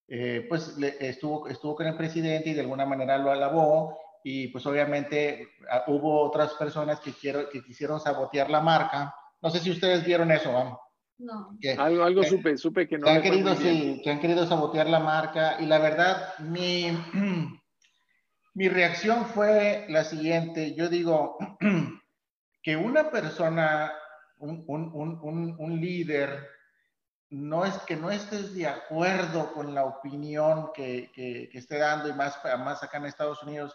[0.06, 4.64] eh, pues estuvo, estuvo con el presidente y de alguna manera lo alabó y pues
[4.64, 5.48] obviamente
[5.88, 9.12] hubo otras personas que, quiero, que quisieron sabotear la marca.
[9.42, 10.78] No sé si ustedes vieron eso, vamos.
[11.18, 11.56] No.
[11.78, 13.06] algo algo supe, supe que no.
[13.06, 16.90] Que han, querido, sí, que han querido sabotear la marca y la verdad, mi,
[18.54, 20.74] mi reacción fue la siguiente.
[20.74, 21.38] Yo digo
[22.62, 23.92] que una persona,
[24.38, 26.48] un, un, un, un, líder,
[27.30, 32.10] no es que no estés de acuerdo con la opinión que, que, que esté dando
[32.10, 33.74] y más, más acá en Estados Unidos,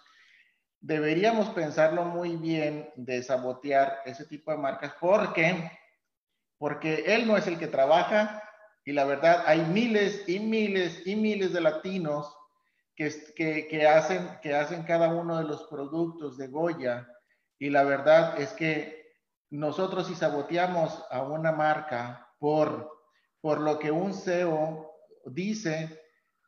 [0.80, 5.72] deberíamos pensarlo muy bien de sabotear ese tipo de marcas porque
[6.62, 8.40] porque él no es el que trabaja
[8.86, 12.38] y la verdad hay miles y miles y miles de latinos
[12.96, 13.10] que,
[13.68, 17.08] que, hacen, que hacen cada uno de los productos de Goya
[17.58, 19.12] y la verdad es que
[19.50, 22.92] nosotros si saboteamos a una marca por,
[23.42, 24.88] por lo que un CEO
[25.26, 26.00] dice,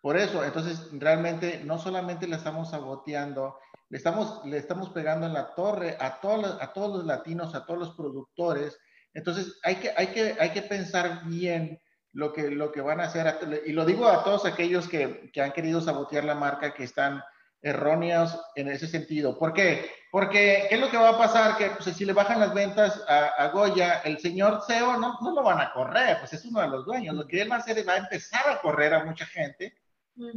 [0.03, 3.57] por eso, entonces realmente no solamente le estamos saboteando,
[3.89, 7.65] le estamos, le estamos pegando en la torre a, todos, a todos los latinos, a
[7.65, 8.79] todos los productores,
[9.13, 11.79] entonces, hay que, hay que, hay que pensar bien
[12.13, 13.61] lo que, lo que van a hacer.
[13.65, 17.21] Y lo digo a todos aquellos que, que han querido sabotear la marca, que están
[17.61, 19.37] erróneos en ese sentido.
[19.39, 19.89] ¿Por qué?
[20.11, 21.57] Porque, ¿qué es lo que va a pasar?
[21.57, 25.43] Que pues, si le bajan las ventas a, Goya, el señor CEO no, no, lo
[25.43, 27.15] van a correr, pues es uno de los dueños.
[27.15, 29.73] Lo que él va a hacer es va a empezar a correr a mucha gente.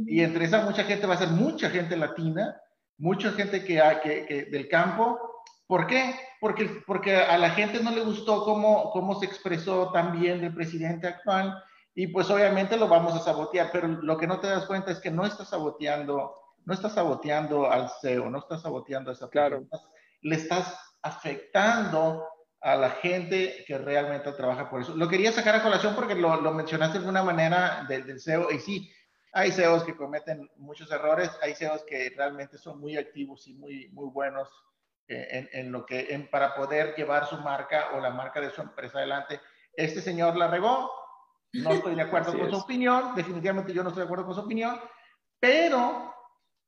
[0.07, 2.59] Y entre esa mucha gente va a ser mucha gente latina,
[2.97, 5.26] mucha gente que, que, que del campo
[5.67, 6.15] ¿Por qué?
[6.39, 11.07] Porque, porque a la gente no le gustó cómo, cómo se expresó también el presidente
[11.07, 11.61] actual
[11.93, 14.99] y pues obviamente lo vamos a sabotear, pero lo que no te das cuenta es
[14.99, 19.67] que no está saboteando, no está saboteando al CEO, no está saboteando a esa claro.
[20.21, 22.25] le estás afectando
[22.61, 24.95] a la gente que realmente trabaja por eso.
[24.95, 28.51] Lo quería sacar a colación porque lo, lo mencionaste de alguna manera del, del CEO
[28.51, 28.91] y sí,
[29.33, 33.89] hay CEOs que cometen muchos errores, hay CEOs que realmente son muy activos y muy,
[33.89, 34.49] muy buenos
[35.07, 38.61] en, en, lo que, en, para poder llevar su marca o la marca de su
[38.61, 39.39] empresa adelante.
[39.73, 40.91] Este señor la regó,
[41.53, 44.41] no estoy de acuerdo con su opinión, definitivamente yo no estoy de acuerdo con su
[44.41, 44.79] opinión,
[45.39, 46.13] pero,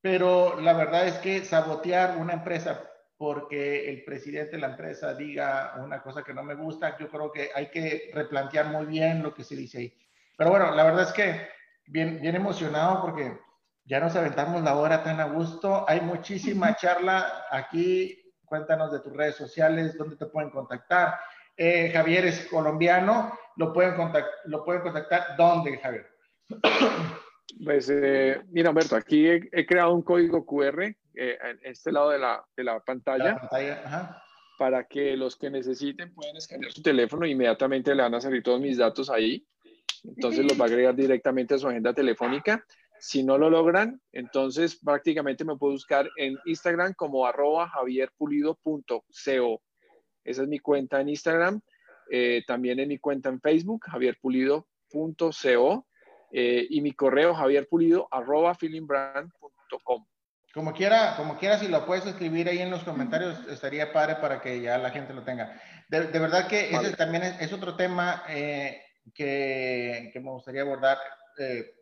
[0.01, 2.85] pero la verdad es que sabotear una empresa
[3.17, 7.29] porque el presidente de la empresa diga una cosa que no me gusta, yo creo
[7.31, 9.97] que hay que replantear muy bien lo que se dice ahí.
[10.37, 11.49] Pero bueno, la verdad es que
[11.85, 13.37] bien, bien emocionado porque
[13.83, 15.83] ya nos aventamos la hora tan a gusto.
[15.89, 21.15] Hay muchísima charla aquí cuéntanos de tus redes sociales, dónde te pueden contactar.
[21.55, 25.37] Eh, Javier es colombiano, lo pueden, contactar, lo pueden contactar.
[25.37, 26.07] ¿Dónde, Javier?
[27.63, 32.19] Pues eh, mira, Humberto, aquí he, creado un código QR eh, en este lado de
[32.19, 33.25] la, de la pantalla.
[33.25, 34.23] La pantalla ajá.
[34.57, 38.61] Para que los que necesiten puedan escanear su teléfono, inmediatamente le van a salir todos
[38.61, 39.45] mis datos ahí.
[40.03, 42.63] Entonces los va a agregar directamente a su agenda telefónica.
[42.99, 49.61] Si no lo logran, entonces prácticamente me puedo buscar en Instagram como arroba javierpulido.co.
[50.23, 51.61] Esa es mi cuenta en Instagram.
[52.11, 55.87] Eh, también en mi cuenta en Facebook, javierpulido.co.
[56.31, 60.05] Eh, y mi correo javierpulido arroba feelingbrand.com.
[60.53, 64.41] Como quiera, como quiera, si lo puedes escribir ahí en los comentarios, estaría padre para
[64.41, 65.61] que ya la gente lo tenga.
[65.87, 68.81] De, verdad que ese también es, otro tema eh,
[69.13, 70.97] que, que, me gustaría abordar.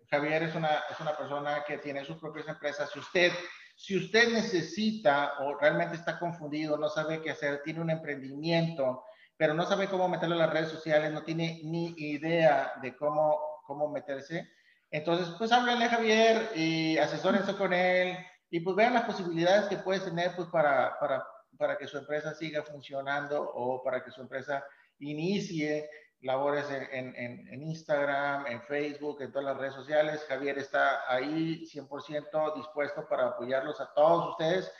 [0.10, 2.90] Javier es una, es una persona que tiene sus propias empresas.
[2.92, 3.32] Si usted,
[3.76, 9.04] si usted necesita o realmente está confundido, no sabe qué hacer, tiene un emprendimiento,
[9.36, 13.38] pero no sabe cómo meterlo en las redes sociales, no tiene ni idea de cómo,
[13.66, 14.50] cómo meterse,
[14.90, 18.18] entonces pues háblenle a Javier y asesórense con él
[18.50, 21.26] y pues vean las posibilidades que puede tener pues para, para,
[21.58, 24.64] para que su empresa siga funcionando o para que su empresa
[25.00, 25.90] inicie
[26.22, 30.26] labores en, en, en, Instagram, en Facebook, en todas las redes sociales.
[30.28, 34.72] Javier está ahí 100% dispuesto para apoyarlos a todos ustedes.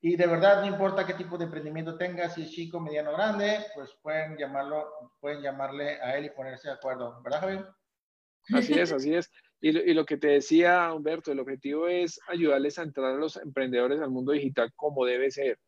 [0.00, 3.58] Y de verdad, no importa qué tipo de emprendimiento tenga, si es chico, mediano, grande,
[3.74, 7.66] pues pueden llamarlo, pueden llamarle a él y ponerse de acuerdo, ¿verdad, Javier?
[8.54, 9.30] Así es, así es.
[9.60, 13.36] Y, y lo que te decía Humberto, el objetivo es ayudarles a entrar a los
[13.36, 15.58] emprendedores al mundo digital como debe ser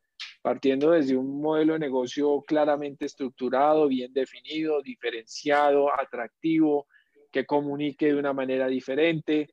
[0.42, 6.86] partiendo desde un modelo de negocio claramente estructurado, bien definido, diferenciado, atractivo,
[7.30, 9.48] que comunique de una manera diferente,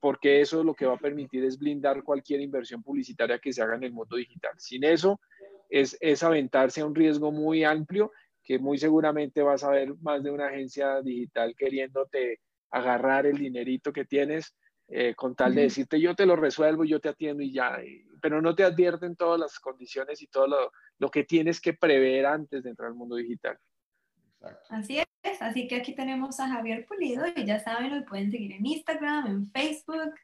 [0.00, 3.76] porque eso lo que va a permitir es blindar cualquier inversión publicitaria que se haga
[3.76, 4.52] en el mundo digital.
[4.58, 5.20] Sin eso,
[5.68, 8.12] es, es aventarse a un riesgo muy amplio
[8.44, 13.92] que muy seguramente vas a ver más de una agencia digital queriéndote agarrar el dinerito
[13.92, 14.54] que tienes
[14.94, 17.78] eh, con tal de decirte yo te lo resuelvo, yo te atiendo y ya,
[18.20, 22.26] pero no te advierten todas las condiciones y todo lo, lo, que tienes que prever
[22.26, 23.56] antes de entrar al mundo digital.
[24.68, 28.52] Así es, así que aquí tenemos a Javier Pulido y ya saben, lo pueden seguir
[28.52, 30.14] en Instagram, en Facebook.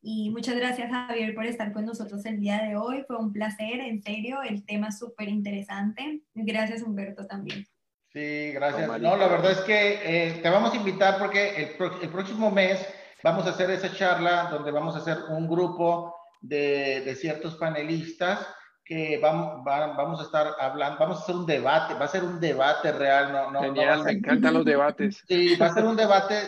[0.00, 3.04] Y muchas gracias Javier por estar con nosotros el día de hoy.
[3.06, 6.22] Fue un placer, en serio, el tema es súper interesante.
[6.32, 7.66] Gracias Humberto también.
[8.14, 8.88] Sí, gracias.
[8.98, 12.78] No, la verdad es que eh, te vamos a invitar porque el, el, próximo mes
[13.26, 18.46] vamos a hacer esa charla donde vamos a hacer un grupo de, de ciertos panelistas
[18.84, 22.38] que vamos, vamos a estar hablando, vamos a hacer un debate, va a ser un
[22.38, 25.24] debate real, no, no, Genial, me encantan los debates.
[25.28, 26.40] Sí, va a ser un debate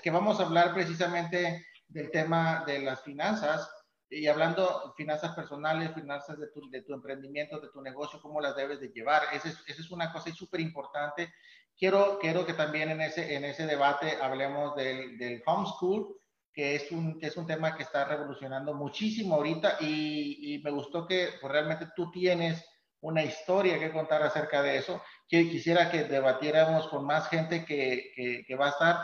[0.00, 3.68] que vamos a hablar precisamente del tema de las finanzas
[4.08, 8.54] y hablando finanzas personales, finanzas de tu, de tu emprendimiento, de tu negocio, cómo las
[8.54, 9.22] debes de llevar.
[9.32, 11.34] Esa es, esa es una cosa súper importante.
[11.76, 16.19] Quiero, quiero que también en ese, en ese debate hablemos del, del homeschool,
[16.52, 20.70] que es un, que es un tema que está revolucionando muchísimo ahorita y, y me
[20.70, 22.64] gustó que pues, realmente tú tienes
[23.00, 25.02] una historia que contar acerca de eso.
[25.28, 28.96] Que quisiera que debatiéramos con más gente que, que, que va a estar.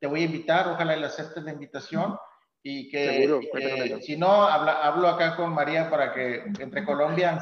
[0.00, 2.16] Te voy a invitar, ojalá le aceptes la invitación
[2.62, 7.40] y que eh, si no, habla, hablo acá con María para que entre Colombia,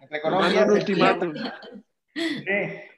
[0.00, 0.66] entre Colombia,
[2.16, 2.44] Sí,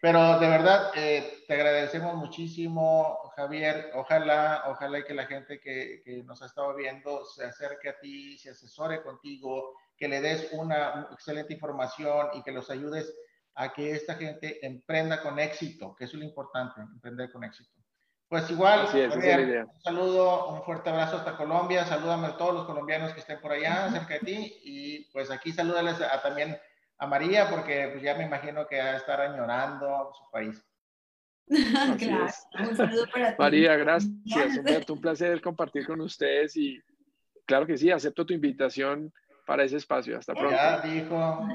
[0.00, 3.90] pero de verdad eh, te agradecemos muchísimo, Javier.
[3.94, 8.38] Ojalá, ojalá que la gente que, que, nos ha estado viendo se acerque a ti,
[8.38, 13.12] se asesore contigo, que le des una excelente información y que los ayudes
[13.56, 17.72] a que esta gente emprenda con éxito, que eso es lo importante, emprender con éxito.
[18.28, 23.20] Pues igual, un saludo, un fuerte abrazo hasta Colombia, salúdame a todos los colombianos que
[23.20, 26.56] estén por allá, cerca de ti, y pues aquí salúdales a, también
[26.98, 30.64] a María, porque pues ya me imagino que va a estar añorando su país.
[31.98, 32.26] claro,
[32.68, 33.36] un saludo para ti.
[33.38, 34.12] María, gracias.
[34.88, 36.82] Un, un placer compartir con ustedes y
[37.46, 39.12] claro que sí, acepto tu invitación
[39.46, 40.18] para ese espacio.
[40.18, 40.50] Hasta pronto.
[40.50, 41.46] Ya dijo.